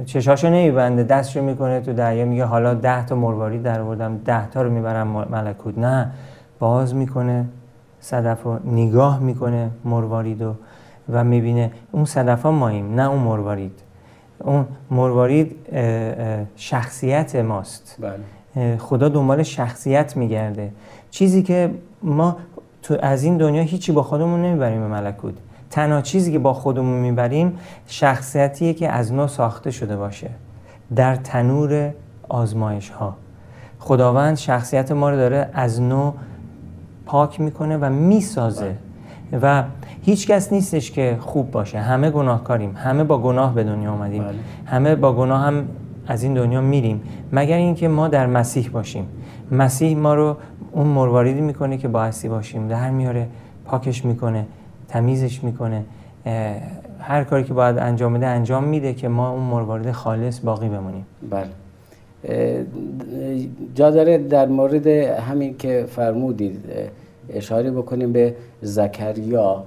چشاشو 0.06 0.50
نمیبنده 0.50 1.04
دستشو 1.04 1.42
می‌کنه 1.42 1.80
تو 1.80 1.94
دریا 1.94 2.26
میگه 2.26 2.46
حالا 2.46 2.74
ده 2.74 3.06
تا 3.06 3.16
مروارید 3.16 3.64
در 3.64 3.84
بردم 3.84 4.18
ده 4.18 4.50
تا 4.50 4.62
رو 4.62 4.70
می‌برم 4.70 5.08
ملکوت. 5.08 5.78
نه 5.78 6.12
باز 6.60 6.96
می‌کنه 6.96 7.46
صدف 8.00 8.44
رو 8.44 8.60
نگاه 8.66 9.20
می‌کنه 9.20 9.70
مروارید 9.86 10.42
و, 10.42 10.54
و 11.10 11.24
می‌بینه 11.24 11.72
اون 11.92 12.06
صدف 12.06 12.42
ها 12.42 12.52
ماییم 12.52 12.96
نه 12.96 13.10
اون 13.10 13.20
مروارید. 13.20 13.80
اون 14.40 14.66
مروارید 14.92 15.56
شخصیت 16.56 17.36
ماست. 17.36 17.98
بله. 18.00 18.78
خدا 18.78 19.10
دنبال 19.10 19.44
شخصیت 19.44 20.18
میگرده. 20.18 20.72
چیزی 21.10 21.44
که 21.44 21.72
ما 22.04 22.38
تو 22.84 22.98
از 23.02 23.24
این 23.24 23.38
دنیا 23.38 23.62
هیچی 23.62 23.92
با 23.92 24.04
خودمون 24.04 24.42
نمی‌بریم 24.42 24.80
به 24.82 24.88
ملکوت. 24.88 25.34
تنها 25.72 26.02
چیزی 26.02 26.32
که 26.32 26.40
با 26.40 26.54
خودمون 26.54 27.00
می‌بریم 27.00 27.58
شخصیتیه 27.88 28.74
که 28.74 28.90
از 28.90 29.14
نو 29.14 29.28
ساخته 29.28 29.72
شده 29.72 29.98
باشه. 29.98 30.30
در 30.96 31.16
تنور 31.16 31.94
آزمایش 32.30 32.90
ها 32.90 33.16
خداوند 33.80 34.38
شخصیت 34.38 34.92
ما 34.92 35.10
رو 35.10 35.16
داره 35.16 35.50
از 35.54 35.82
نو 35.82 36.12
پاک 37.06 37.42
می‌کنه 37.42 37.78
و 37.78 37.90
می‌سازه. 37.90 38.76
و 39.42 39.64
هیچ 40.02 40.28
کس 40.28 40.54
نیستش 40.54 40.92
که 40.92 41.18
خوب 41.20 41.52
باشه. 41.52 41.80
همه 41.80 42.10
گناهکاریم. 42.10 42.76
همه 42.76 43.04
با 43.04 43.18
گناه 43.18 43.56
به 43.56 43.64
دنیا 43.64 43.92
آمدیم 43.92 44.24
بله. 44.24 44.36
همه 44.66 44.96
با 44.96 45.14
گناه 45.14 45.42
هم 45.42 45.68
از 46.08 46.24
این 46.24 46.34
دنیا 46.34 46.62
میریم. 46.62 47.02
مگر 47.32 47.58
اینکه 47.58 47.88
ما 47.88 48.08
در 48.08 48.28
مسیح 48.28 48.70
باشیم. 48.70 49.08
مسیح 49.52 49.98
ما 49.98 50.14
رو 50.14 50.38
اون 50.72 50.88
مرواریدی 50.88 51.42
می‌کنه 51.42 51.78
که 51.78 51.88
بایستی 51.88 52.30
باشیم. 52.30 52.68
در 52.68 52.90
میاره 52.90 53.28
پاکش 53.66 54.06
می‌کنه. 54.06 54.46
تمیزش 54.92 55.44
می‌کنه. 55.44 55.84
هر 57.00 57.24
کاری 57.24 57.44
که 57.44 57.54
باید 57.54 57.78
انجام 57.78 58.14
بده 58.14 58.28
انجام 58.28 58.64
میده 58.64 58.94
که 58.94 59.08
ما 59.08 59.32
اون 59.32 59.44
مروارید 59.44 59.92
خالص 59.92 60.40
باقی 60.40 60.70
بمونیم. 60.70 61.06
بله. 61.30 61.48
جا 63.76 63.92
داره 63.92 64.18
در 64.18 64.46
مورد 64.46 64.88
همین 64.88 65.58
که 65.58 65.86
فرمودید 65.90 66.60
اشاره 67.30 67.72
بکنیم 67.72 68.12
به 68.12 68.36
زکریا 68.62 69.64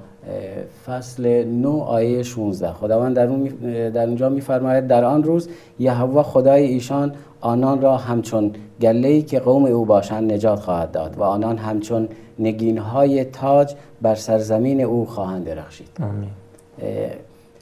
فصل 0.87 1.45
9 1.45 1.69
آیه 1.69 2.23
16 2.23 2.73
خداوند 2.73 3.17
در, 3.17 3.27
اون 3.27 3.45
در 3.91 4.07
اونجا 4.07 4.29
میفرماید 4.29 4.87
در 4.87 5.05
آن 5.05 5.25
روز 5.25 5.49
یهوه 5.79 6.23
خدای 6.23 6.65
ایشان 6.65 7.13
آنان 7.45 7.81
را 7.81 7.97
همچون 7.97 8.53
گله‌ای 8.81 9.23
که 9.23 9.41
قوم 9.41 9.65
او 9.65 9.85
باشند 9.85 10.33
نجات 10.33 10.61
خواهد 10.61 10.91
داد 10.91 11.19
و 11.19 11.23
آنان 11.23 11.59
همچون 11.59 12.09
نگینهای 12.39 13.25
تاج 13.25 13.75
بر 14.03 14.15
سرزمین 14.15 14.81
او 14.81 15.07
خواهند 15.07 15.45
درخشید. 15.45 15.89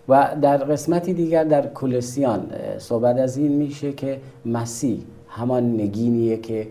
و 0.09 0.29
در 0.43 0.57
قسمتی 0.57 1.15
دیگر 1.15 1.45
در 1.45 1.67
کولسیان 1.67 2.51
صحبت 2.79 3.17
از 3.17 3.37
این 3.37 3.53
میشه 3.53 3.93
که 3.93 4.21
مسیح 4.47 5.03
همان 5.29 5.75
نگینیه 5.75 6.37
که 6.37 6.69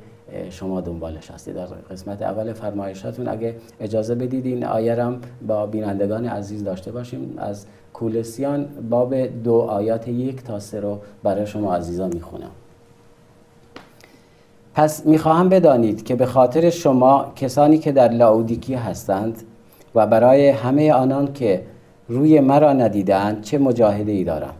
شما 0.50 0.82
دنبالش 0.82 1.32
هستید. 1.32 1.56
در 1.56 1.66
قسمت 1.66 2.22
اول 2.22 2.54
فرمایشاتون 2.54 3.28
اگه 3.28 3.56
اجازه 3.80 4.16
بدید 4.16 4.46
این 4.46 4.66
آیه 4.66 5.08
با 5.48 5.66
بینندگان 5.66 6.26
عزیز 6.26 6.64
داشته 6.64 6.92
باشیم. 6.92 7.34
از 7.38 7.66
کولسیان 7.94 8.66
باب 8.90 9.16
دو 9.16 9.54
آیات 9.54 10.08
یک 10.08 10.44
تا 10.44 10.60
سه 10.60 10.80
رو 10.80 11.00
برای 11.24 11.48
شما 11.48 11.76
عزیزان 11.76 12.12
می‌خونم. 12.14 12.52
پس 14.74 15.06
می‌خواهم 15.06 15.50
بدانید 15.50 16.04
که 16.04 16.16
به 16.16 16.26
خاطر 16.26 16.70
شما 16.70 17.32
کسانی 17.36 17.78
که 17.78 17.92
در 17.92 18.08
لاودیکی 18.08 18.74
هستند 18.74 19.44
و 19.96 20.08
برای 20.08 20.50
همه 20.50 20.94
آنان 20.94 21.34
که 21.34 21.64
روی 22.08 22.40
مرا 22.40 22.74
ندیدند 22.74 23.42
چه 23.42 23.58
مجاهده 23.58 24.12
ای 24.12 24.24
دارم. 24.24 24.54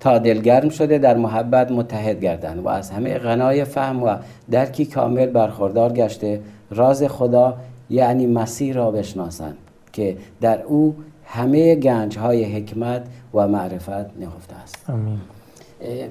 تا 0.00 0.18
دلگرم 0.18 0.68
شده 0.68 0.98
در 0.98 1.16
محبت 1.16 1.72
متحد 1.72 2.20
گردند 2.20 2.64
و 2.64 2.68
از 2.68 2.90
همه 2.90 3.18
غنای 3.18 3.64
فهم 3.64 4.02
و 4.02 4.16
درکی 4.50 4.84
کامل 4.84 5.26
برخوردار 5.26 5.92
گشته 5.92 6.40
راز 6.70 7.02
خدا 7.02 7.56
یعنی 7.90 8.26
مسیح 8.26 8.74
را 8.74 8.90
بشناسند 8.90 9.56
که 9.92 10.16
در 10.40 10.62
او 10.62 10.96
همه 11.24 11.74
گنج 11.74 12.18
های 12.18 12.44
حکمت 12.44 13.02
و 13.34 13.48
معرفت 13.48 14.18
نهفته 14.18 14.54
است. 14.62 14.90
آمین. 14.90 15.20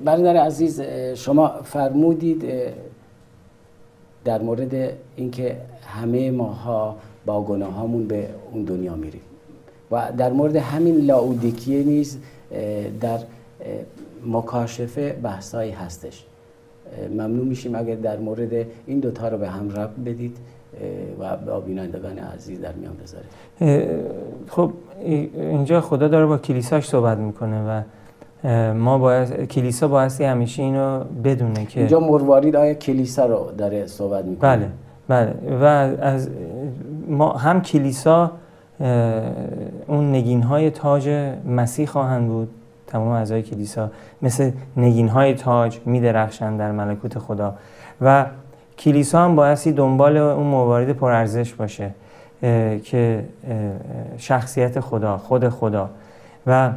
برادر 0.05 0.37
عزیز 0.37 0.81
شما 1.15 1.47
فرمودید 1.63 2.43
در 4.25 4.41
مورد 4.41 4.93
اینکه 5.15 5.57
همه 5.87 6.31
ماها 6.31 6.95
با 7.25 7.41
گناهامون 7.41 8.07
به 8.07 8.29
اون 8.51 8.63
دنیا 8.63 8.95
میریم. 8.95 9.21
و 9.91 10.11
در 10.17 10.31
مورد 10.31 10.55
همین 10.55 10.97
لاودیکیه 11.05 11.83
نیز 11.83 12.17
در 13.01 13.19
مکاشفه 14.27 15.13
بحثایی 15.13 15.71
هستش. 15.71 16.25
ممنون 17.09 17.47
میشیم 17.47 17.75
اگر 17.75 17.95
در 17.95 18.17
مورد 18.17 18.65
این 18.87 18.99
دوتا 18.99 19.27
رو 19.27 19.37
به 19.37 19.49
هم 19.49 19.71
رب 19.71 19.89
بدید 20.05 20.37
و 21.19 21.37
با 21.37 21.59
بینندگان 21.59 22.17
عزیز 22.17 22.61
در 22.61 22.73
میان 22.73 22.93
بذارید. 23.03 23.29
خب 24.47 24.71
اینجا 25.35 25.81
خدا 25.81 26.07
داره 26.07 26.25
با 26.25 26.37
کلیساش 26.37 26.87
صحبت 26.87 27.17
می‌کنه 27.17 27.79
و 27.79 27.81
ما 28.75 28.97
باید 28.97 29.47
کلیسا 29.47 29.87
بایستی 29.87 30.23
همیشه 30.23 30.63
اینو 30.63 31.03
بدونه 31.23 31.65
که 31.65 31.79
اینجا 31.79 31.99
مروارید 31.99 32.55
آیا 32.55 32.73
کلیسا 32.73 33.25
رو 33.25 33.51
داره 33.57 33.87
صحبت 33.87 34.25
می‌کنه؟ 34.25 34.57
بله 34.57 34.69
بله. 35.07 35.57
و 35.61 35.63
از 36.01 36.29
ما 37.07 37.33
هم 37.33 37.61
کلیسا 37.61 38.31
اون 39.87 40.11
نگین 40.11 40.41
های 40.41 40.69
تاج 40.69 41.09
مسیح 41.47 41.87
خواهند 41.87 42.27
بود 42.27 42.49
تمام 42.87 43.07
اعضای 43.07 43.41
کلیسا. 43.41 43.89
مثل 44.21 44.51
نگین 44.77 45.07
های 45.07 45.33
تاج 45.33 45.79
می 45.85 46.01
درخشند 46.01 46.59
در 46.59 46.71
ملکوت 46.71 47.19
خدا. 47.19 47.53
و 48.01 48.25
کلیسا 48.77 49.25
هم 49.25 49.35
بایستی 49.35 49.71
دنبال 49.71 50.17
اون 50.17 50.47
موارد 50.47 50.91
پرارزش 50.91 51.53
باشه 51.53 51.91
که 52.83 53.25
شخصیت 54.17 54.79
خدا 54.79 55.17
خود 55.17 55.49
خدا. 55.49 55.89
و 56.47 56.71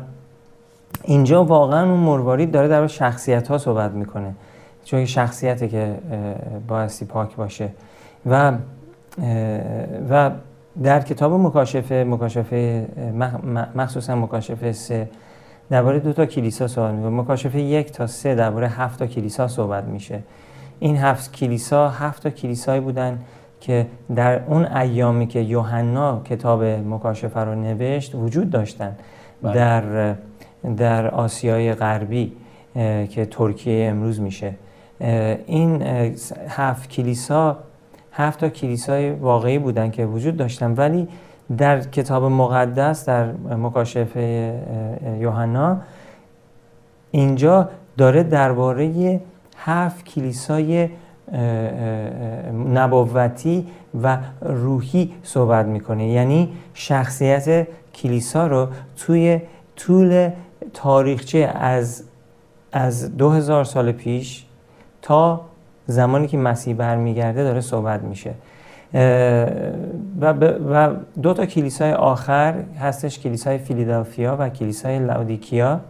اینجا 1.05 1.44
واقعا 1.44 1.90
اون 1.90 2.01
مروارید 2.01 2.51
داره 2.51 2.68
در 2.68 2.87
شخصیت 2.87 3.48
ها 3.48 3.59
صحبت 3.59 3.90
می‌کنه 3.90 4.35
چون 4.85 5.05
شخصیتی 5.05 5.68
که 5.68 5.94
بایستی 6.68 7.05
پاک 7.05 7.37
باشه. 7.37 7.68
و 8.27 8.53
و 10.11 10.31
در 10.83 11.01
کتاب 11.01 11.33
مکاشفه 11.33 12.05
مکاشفه 12.09 12.87
مخصوصا 13.74 14.14
مکاشفه 14.16 14.72
سه 14.72 15.11
درباره 15.70 15.98
دو 15.98 16.12
تا 16.12 16.27
کلیسا 16.27 16.68
صحبت 16.68 16.94
می‌کنه. 16.94 17.11
مکاشفه 17.11 17.61
یک 17.61 17.92
تا 17.92 18.07
سه 18.07 18.35
درباره 18.35 18.68
هفت 18.68 18.98
تا 18.98 19.07
کلیسا 19.07 19.48
صحبت 19.48 19.85
میشه. 19.85 20.22
این 20.79 20.96
هفت 20.96 21.33
کلیسا 21.33 21.88
هفت 21.88 22.22
تا 22.22 22.31
کلیسایی 22.31 22.81
بودن 22.81 23.18
که 23.61 23.87
در 24.16 24.40
اون 24.46 24.66
ایامی 24.66 25.27
که 25.27 25.40
یوحنا 25.40 26.20
کتاب 26.24 26.64
مکاشفه 26.64 27.40
رو 27.40 27.55
نوشت 27.55 28.14
وجود 28.14 28.51
داشتن. 28.51 28.96
بله. 29.42 29.55
در 29.55 30.14
در 30.76 31.09
آسیای 31.09 31.74
غربی 31.74 32.33
که 33.11 33.28
ترکیه 33.31 33.88
امروز 33.88 34.20
میشه. 34.20 34.54
این 35.46 35.83
هفت 36.48 36.90
کلیسا 36.90 37.59
هفت 38.12 38.40
تا 38.40 38.48
کلیسای 38.48 39.11
واقعی 39.11 39.59
بودن 39.59 39.90
که 39.90 40.07
وجود 40.07 40.37
داشتن. 40.37 40.74
ولی 40.74 41.09
در 41.59 41.81
کتاب 41.81 42.24
مقدس 42.24 43.09
در 43.09 43.33
مکاشفه 43.33 44.54
یوحنا 45.20 45.76
اینجا 47.11 47.68
داره 47.96 48.22
درباره 48.22 49.20
هفت 49.57 50.04
کلیسای 50.04 50.88
نبوتی 52.74 53.66
و 54.02 54.18
روحی 54.40 55.12
صحبت 55.22 55.66
می‌کنه. 55.66 56.09
یعنی 56.09 56.48
شخصیت 56.74 57.66
کلیسا 57.94 58.46
رو 58.46 58.68
توی 58.96 59.40
طول 59.76 60.31
تاریخچه 60.74 61.38
از 61.54 62.04
از 62.72 63.16
دو 63.16 63.31
هزار 63.31 63.64
سال 63.64 63.92
پیش 63.92 64.44
تا 65.02 65.40
زمانی 65.87 66.26
که 66.26 66.37
مسیح 66.37 66.74
برمیگرده 66.74 67.44
داره 67.44 67.61
صحبت 67.61 68.02
میشه 68.02 68.35
و, 70.20 70.33
و 70.70 70.94
دو 71.22 71.35
تا 71.35 71.46
کلیسای 71.46 71.92
آخر 71.92 72.54
هستش 72.81 73.18
کلیسای 73.18 73.59
فیلیدلفیا 73.59 74.37
و 74.38 74.48
کلیسای 74.48 74.98
لاودیکیا 74.98 75.81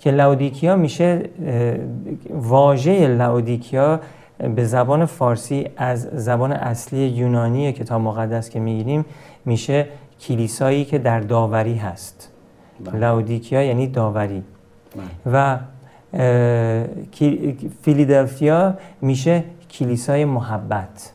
که 0.00 0.10
لاودیکیا 0.10 0.76
میشه 0.76 1.22
واژه 2.30 3.06
لاودیکیا 3.06 4.00
به 4.54 4.64
زبان 4.64 5.06
فارسی 5.06 5.68
از 5.76 6.02
زبان 6.12 6.52
اصلی 6.52 7.06
یونانی 7.06 7.72
کتاب 7.72 8.00
مقدس 8.00 8.50
که 8.50 8.60
می‌گیریم 8.60 9.04
میشه 9.44 9.86
کلیسایی 10.20 10.84
که 10.84 10.98
در 10.98 11.20
داوری 11.20 11.74
هست. 11.74 12.32
لاودیکیا 12.92 13.62
یعنی 13.62 13.86
داوری 13.86 14.42
بله. 14.96 15.04
و 15.32 15.58
فیلیدلفیا 17.82 18.74
میشه 19.00 19.44
کلیسای 19.70 20.24
محبت 20.24 21.12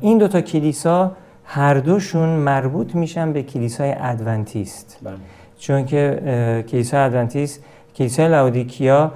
این 0.00 0.18
دوتا 0.18 0.40
کلیسا 0.40 1.12
هر 1.44 1.74
دوشون 1.74 2.28
مربوط 2.28 2.94
میشن 2.94 3.32
به 3.32 3.42
کلیسای 3.42 3.94
ادونتیست 3.98 4.98
بله. 5.02 5.14
چون 5.58 5.86
که 5.86 6.64
کلیسای 6.68 7.00
ادونتیست 7.00 7.64
کلیسای 7.94 8.28
لاودیکیا 8.28 9.12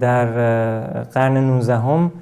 در 0.00 0.26
قرن 1.02 1.36
19 1.36 1.76
هم 1.78 2.12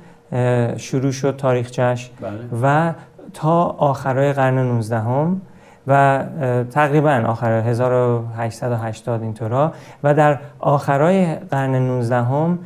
شروع 0.77 1.13
شد 1.13 1.37
تاریخچش 1.37 2.11
بله. 2.21 2.33
و 2.63 2.93
تا 3.35 3.63
آخرای 3.65 4.33
قرن 4.33 4.59
19 4.59 4.99
هم 4.99 5.41
و 5.87 6.25
تقریبا 6.71 7.25
آخر 7.27 7.53
1880 7.53 9.23
اینطورا 9.23 9.73
و 10.03 10.15
در 10.15 10.39
آخرای 10.59 11.35
قرن 11.35 11.75
19 11.75 12.17
هم 12.17 12.59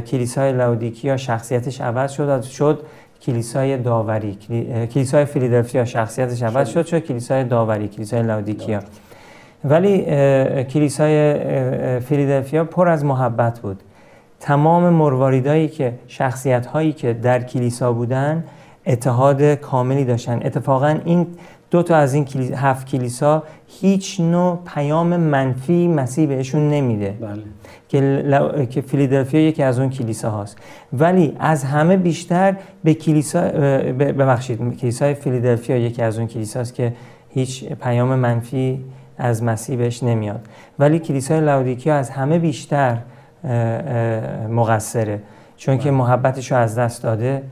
کلیسای 0.00 0.52
لاودیکیا 0.52 1.16
شخصیتش 1.16 1.80
عوض 1.80 2.12
شد 2.12 2.42
شد 2.42 2.82
کلیسای 3.22 3.76
داوری 3.76 4.38
کلیسای 4.86 5.24
فیلادلفیا 5.24 5.84
شخصیتش 5.84 6.42
عوض 6.42 6.68
شد 6.68 6.86
شد 6.86 6.98
کلیسای 6.98 7.44
داوری 7.44 7.88
کلیسای 7.88 8.22
لاودیکیا. 8.22 8.80
ولی 9.64 10.04
کلیسای 10.64 11.40
فیلادلفیا 12.00 12.64
پر 12.64 12.88
از 12.88 13.04
محبت 13.04 13.60
بود. 13.60 13.82
تمام 14.40 14.88
مرواریدایی 14.88 15.68
که 15.68 15.94
شخصیت 16.06 16.66
هایی 16.66 16.92
که 16.92 17.12
در 17.12 17.42
کلیسا 17.42 17.92
بودن 17.92 18.44
اتحاد 18.86 19.42
کاملی 19.42 20.04
داشتن. 20.04 20.40
اتفاقا 20.44 20.98
این 21.04 21.26
دو 21.72 21.82
تا 21.82 21.96
از 21.96 22.14
این 22.14 22.26
هفت 22.54 22.86
کلیسا 22.86 23.42
هیچ 23.66 24.20
نوع 24.20 24.58
پیام 24.74 25.16
منفی 25.16 25.88
مسیح 25.88 26.28
بهشون 26.28 26.70
نمیده. 26.70 27.14
بله. 27.20 27.42
که, 27.88 28.66
که 28.70 28.80
فیلادلفیا 28.80 29.40
یکی 29.40 29.62
از 29.62 29.78
اون 29.78 29.90
کلیسا 29.90 30.30
هاست. 30.30 30.56
ولی 30.92 31.36
از 31.38 31.64
همه 31.64 31.96
بیشتر 31.96 32.56
به 32.84 32.94
کلیسا 32.94 33.40
ببخشید 33.98 34.76
کلیسای 34.76 35.14
فیلادلفیا 35.14 35.76
یکی 35.76 36.02
از 36.02 36.18
اون 36.18 36.26
کلیساست 36.26 36.74
که 36.74 36.92
هیچ 37.28 37.64
پیام 37.64 38.14
منفی 38.14 38.84
از 39.18 39.42
مسیح 39.42 39.76
بهش 39.76 40.02
نمیاد. 40.02 40.40
ولی 40.78 40.98
کلیسای 40.98 41.40
لاودیکیا 41.40 41.96
از 41.96 42.10
همه 42.10 42.38
بیشتر 42.38 42.98
مقصره. 44.48 45.20
چون 45.56 45.78
که 45.78 45.90
بله. 45.90 45.98
محبتش 45.98 46.52
رو 46.52 46.58
از 46.58 46.78
دست 46.78 47.02
داده. 47.02 47.42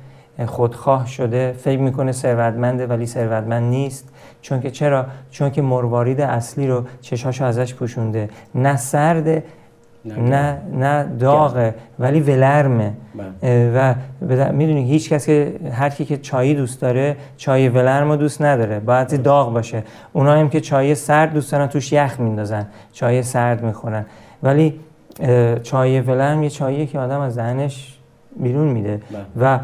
خودخواه 0.47 1.07
شده 1.07 1.53
فکر 1.53 1.79
می‌کنه 1.79 2.13
ثروتمنده 2.13 2.87
ولی 2.87 3.07
ثروتمند 3.07 3.63
نیست. 3.63 4.09
چون 4.43 4.61
که 4.61 4.71
چرا؟ 4.71 5.07
چون 5.31 5.51
که 5.51 5.63
مروارید 5.63 6.21
اصلی 6.21 6.67
رو 6.67 6.85
چشاشو 7.01 7.45
ازش 7.45 7.75
پوشونده. 7.75 8.29
نه 8.55 8.77
سرده 8.77 9.43
نه 10.05 10.59
نه 10.73 11.05
داغه 11.05 11.75
ولی 11.99 12.21
ولرمه. 12.21 12.93
بله. 13.43 13.97
و 14.23 14.53
می‌دونی 14.53 14.85
هیچ 14.85 15.13
کس 15.13 15.27
که 15.27 15.55
هر 15.73 15.89
کی 15.89 16.05
که 16.05 16.17
چای 16.17 16.55
دوست 16.55 16.81
داره 16.81 17.17
چای 17.37 17.69
ولرم 17.69 18.11
رو 18.11 18.17
دوست 18.17 18.43
نداره. 18.43 18.81
باید 18.81 19.23
داغ 19.23 19.53
باشه. 19.53 19.83
اونا 20.13 20.33
هم 20.33 20.49
که 20.49 20.61
چای 20.61 20.95
سرد 20.95 21.33
دوست 21.33 21.53
دارن 21.53 21.67
توش 21.67 21.93
یخ 21.93 22.21
میندازن. 22.21 22.67
چای 22.93 23.23
سرد 23.23 23.65
می‌خورن. 23.65 24.07
ولی 24.43 24.81
چای 25.63 26.01
ولرم 26.01 26.43
یه 26.43 26.51
چاییه 26.51 26.87
که 26.87 26.99
آدم 26.99 27.21
از 27.21 27.35
ذهنش 27.35 27.99
بیرون 28.37 28.69
میده. 28.69 29.01
بله. 29.11 29.25
و 29.41 29.59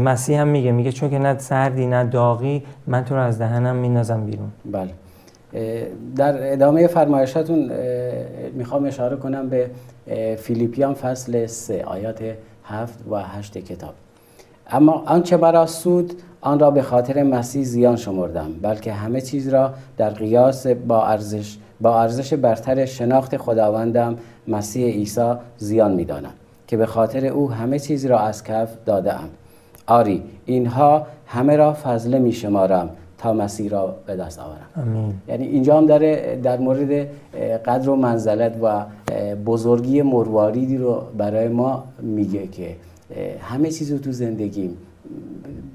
مسیح 0.00 0.40
هم 0.40 0.48
میگه 0.48 0.72
میگه 0.72 0.92
چون 0.92 1.10
که 1.10 1.18
نه 1.18 1.38
سردی 1.38 1.86
نه 1.86 2.04
داغی 2.04 2.62
من 2.86 3.04
تو 3.04 3.14
رو 3.14 3.20
از 3.20 3.38
دهنم 3.38 3.76
میندازم 3.76 4.24
بیرون. 4.24 4.48
بله. 4.64 4.90
در 6.16 6.52
ادامه 6.52 6.86
فرمایشاتون 6.86 7.70
می‌خوام 8.52 8.84
اشاره 8.84 9.16
کنم 9.16 9.48
به 9.48 9.70
فیلیپیان 10.36 10.94
فصل 10.94 11.46
3 11.46 11.84
آیات 11.84 12.22
7 12.64 12.98
و 13.10 13.22
8 13.22 13.58
کتاب. 13.58 13.94
اما 14.70 15.02
آنچه 15.06 15.36
مرا 15.36 15.66
سود 15.66 16.12
آن 16.40 16.58
را 16.58 16.70
به 16.70 16.82
خاطر 16.82 17.22
مسیح 17.22 17.64
زیان 17.64 17.96
شمردم 17.96 18.52
بلکه 18.62 18.92
همه 18.92 19.20
چیز 19.20 19.48
را 19.48 19.74
در 19.96 20.10
قیاس 20.10 20.66
با 20.66 21.06
ارزش 21.06 21.56
با 21.80 22.00
ارزش 22.00 22.34
برتر 22.34 22.84
شناخت 22.84 23.36
خداوندم 23.36 24.16
مسیح 24.48 24.86
عیسی 24.86 25.32
زیان 25.56 25.92
می‌دانم 25.92 26.32
که 26.66 26.76
به 26.76 26.86
خاطر 26.86 27.26
او 27.26 27.52
همه 27.52 27.78
چیز 27.78 28.06
را 28.06 28.18
از 28.18 28.44
کف 28.44 28.68
داده 28.86 29.14
ام 29.14 29.28
آری 29.86 30.22
اینها 30.46 31.06
همه 31.26 31.56
را 31.56 31.72
فضله 31.72 32.18
می 32.18 32.32
شمارم 32.32 32.90
تا 33.18 33.32
مسیح 33.32 33.70
را 33.70 33.96
به 34.06 34.16
دست 34.16 34.38
آورم. 34.38 35.14
یعنی 35.28 35.46
اینجا 35.46 35.76
هم 35.76 35.86
داره 35.86 36.40
در 36.42 36.58
مورد 36.58 37.08
قدر 37.66 37.90
و 37.90 37.96
منزلت 37.96 38.56
و 38.62 38.84
بزرگی 39.46 40.02
مرواریدی 40.02 40.76
رو 40.76 41.02
برای 41.18 41.48
ما 41.48 41.84
میگه 42.02 42.46
که 42.46 42.76
همه 43.40 43.70
چیز 43.70 43.92
رو 43.92 43.98
تو 43.98 44.12
زندگیم 44.12 44.76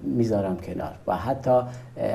می‌ذارم 0.03 0.57
کنار 0.57 0.91
و 1.07 1.15
حتی 1.15 1.59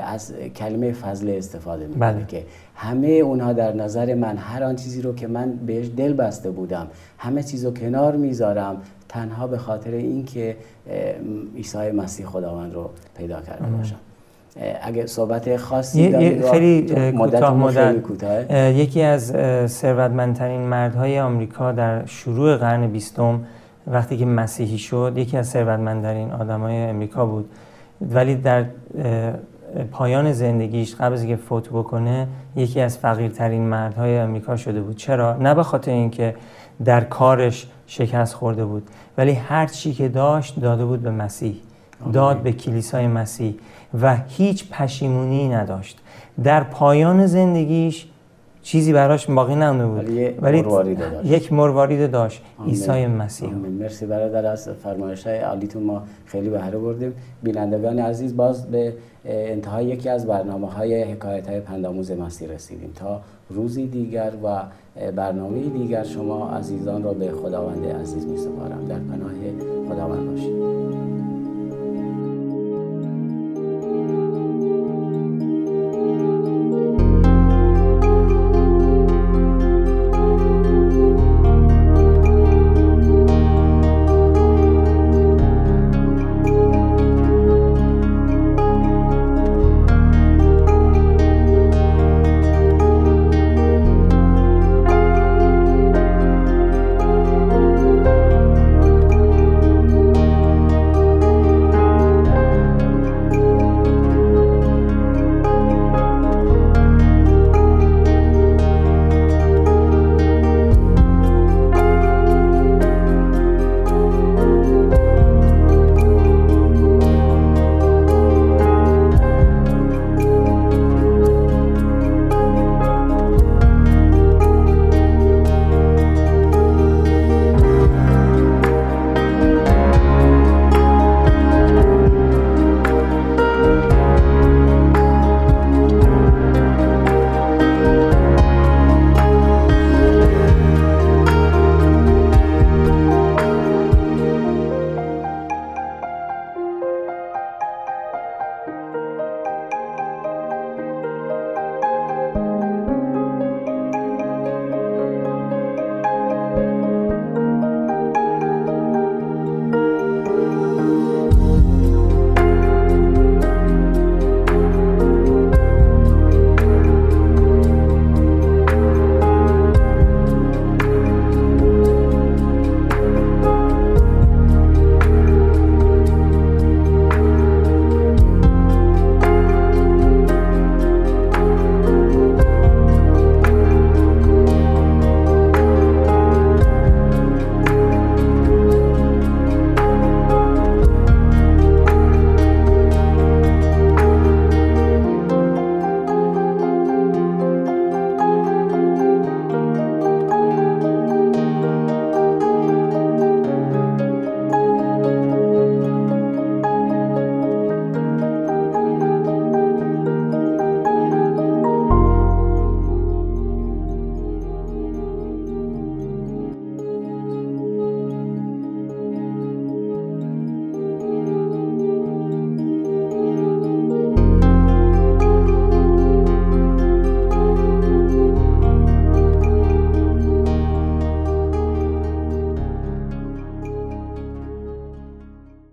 از 0.07 0.33
کلمه 0.57 0.93
فضل 0.93 1.35
استفاده 1.37 1.87
می‌کنه 1.87 2.13
بله. 2.13 2.27
که 2.27 2.45
همه 2.75 3.09
اونها 3.09 3.53
در 3.53 3.73
نظر 3.73 4.15
من 4.15 4.37
هر 4.37 4.65
آن 4.65 4.77
چیزی 4.77 5.03
رو 5.03 5.15
که 5.15 5.27
من 5.27 5.53
بهش 5.67 5.91
دل 5.97 6.13
بسته 6.13 6.51
بودم 6.51 6.87
همه 7.19 7.43
چیز 7.43 7.65
رو 7.65 7.75
کنار 7.75 8.17
می‌ذارم 8.17 8.77
تنها 9.09 9.47
به 9.47 9.59
خاطر 9.59 9.91
اینکه 9.91 10.57
عیسی 11.57 11.91
مسیح 11.91 12.27
خداوند 12.27 12.75
رو 12.75 12.91
پیدا 13.17 13.41
کرده 13.41 13.67
باشم. 13.67 13.97
اگه 14.83 15.07
صحبت 15.07 15.57
خاصی 15.57 16.09
دارید 16.09 16.47
خیلی 16.47 17.13
کوتاه 17.13 17.55
مدت 17.55 18.51
یکی 18.77 19.03
از 19.03 19.27
ثروتمندترین 19.71 20.61
مردهای 20.61 21.21
آمریکا 21.21 21.73
در 21.73 22.07
شروع 22.07 22.57
قرن 22.57 22.87
بیستم 22.87 23.41
وقتی 23.87 24.17
که 24.17 24.27
مسیحی 24.27 24.79
شد 24.79 25.13
یکی 25.17 25.37
از 25.37 25.49
ثروتمندترین 25.49 26.33
آدمای 26.33 26.77
امریکا 26.77 27.27
بود. 27.27 27.51
ولی 28.01 28.35
در 28.35 28.65
پایان 29.93 30.33
زندگیش 30.33 30.95
قبل 30.95 31.13
از 31.13 31.23
اینکه 31.23 31.43
فوت 31.43 31.69
بکنه 31.69 32.29
یکی 32.57 32.81
از 32.81 32.99
فقیرترین 32.99 33.63
مردهای 33.63 34.19
امریکا 34.19 34.57
شده 34.57 34.81
بود. 34.81 34.97
چرا؟ 34.97 35.37
نه 35.37 35.55
به 35.55 35.63
خاطر 35.63 35.91
اینکه 35.91 36.35
در 36.85 37.01
کارش 37.01 37.67
شکست 37.87 38.35
خورده 38.35 38.65
بود 38.65 38.91
ولی 39.19 39.33
هر 39.33 39.67
چی 39.67 39.93
که 39.93 40.09
داشت 40.09 40.61
داده 40.61 40.85
بود 40.85 41.03
به 41.03 41.11
مسیح. 41.11 41.57
داد 42.13 42.43
به 42.43 42.53
کلیسای 42.53 43.07
مسیح. 43.07 43.55
و 44.03 44.17
هیچ 44.29 44.71
پشیمونی 44.71 45.49
نداشت. 45.49 46.01
در 46.45 46.63
پایان 46.63 47.27
زندگیش 47.27 48.07
چیزی 48.65 48.93
براش 48.93 49.31
باقی 49.31 49.55
نمونده 49.55 49.87
بود. 49.87 50.43
ولی, 50.43 50.63
داشت. 50.63 51.31
یک 51.31 51.53
مروارید 51.53 52.11
داشت. 52.11 52.43
عیسی 52.67 53.07
مسیح. 53.07 53.55
مرسی 53.55 54.07
برادر 54.07 54.47
از 54.47 54.69
فرمایش 54.69 55.27
های 55.27 55.39
عالیتون 55.39 55.83
ما 55.83 56.03
خیلی 56.27 56.49
بهره 56.49 56.79
بردیم. 56.79 57.13
بینندگان 57.43 57.99
عزیز 57.99 58.37
باز 58.37 58.71
به 58.71 58.93
انتهای 59.25 59.87
یکی 59.87 60.09
از 60.09 60.27
برنامه 60.27 60.71
های 60.71 61.03
حکایت 61.03 61.49
های 61.49 61.61
پنداموز 61.61 62.11
مسیح 62.13 62.49
رسیدیم. 62.49 62.93
تا 62.95 63.21
روزی 63.51 63.87
دیگر 63.87 64.33
و 64.45 64.63
برنامه 65.17 65.61
دیگر 65.61 66.05
شما 66.05 66.51
عزیزان 66.51 67.03
را 67.03 67.13
به 67.13 67.31
خداوند 67.33 67.87
عزیز 67.87 68.27
می 68.27 68.37
سپارم. 68.37 68.85
در 68.89 68.99
پناه 68.99 69.33
خداوند 69.89 70.31
باشید. 70.31 71.34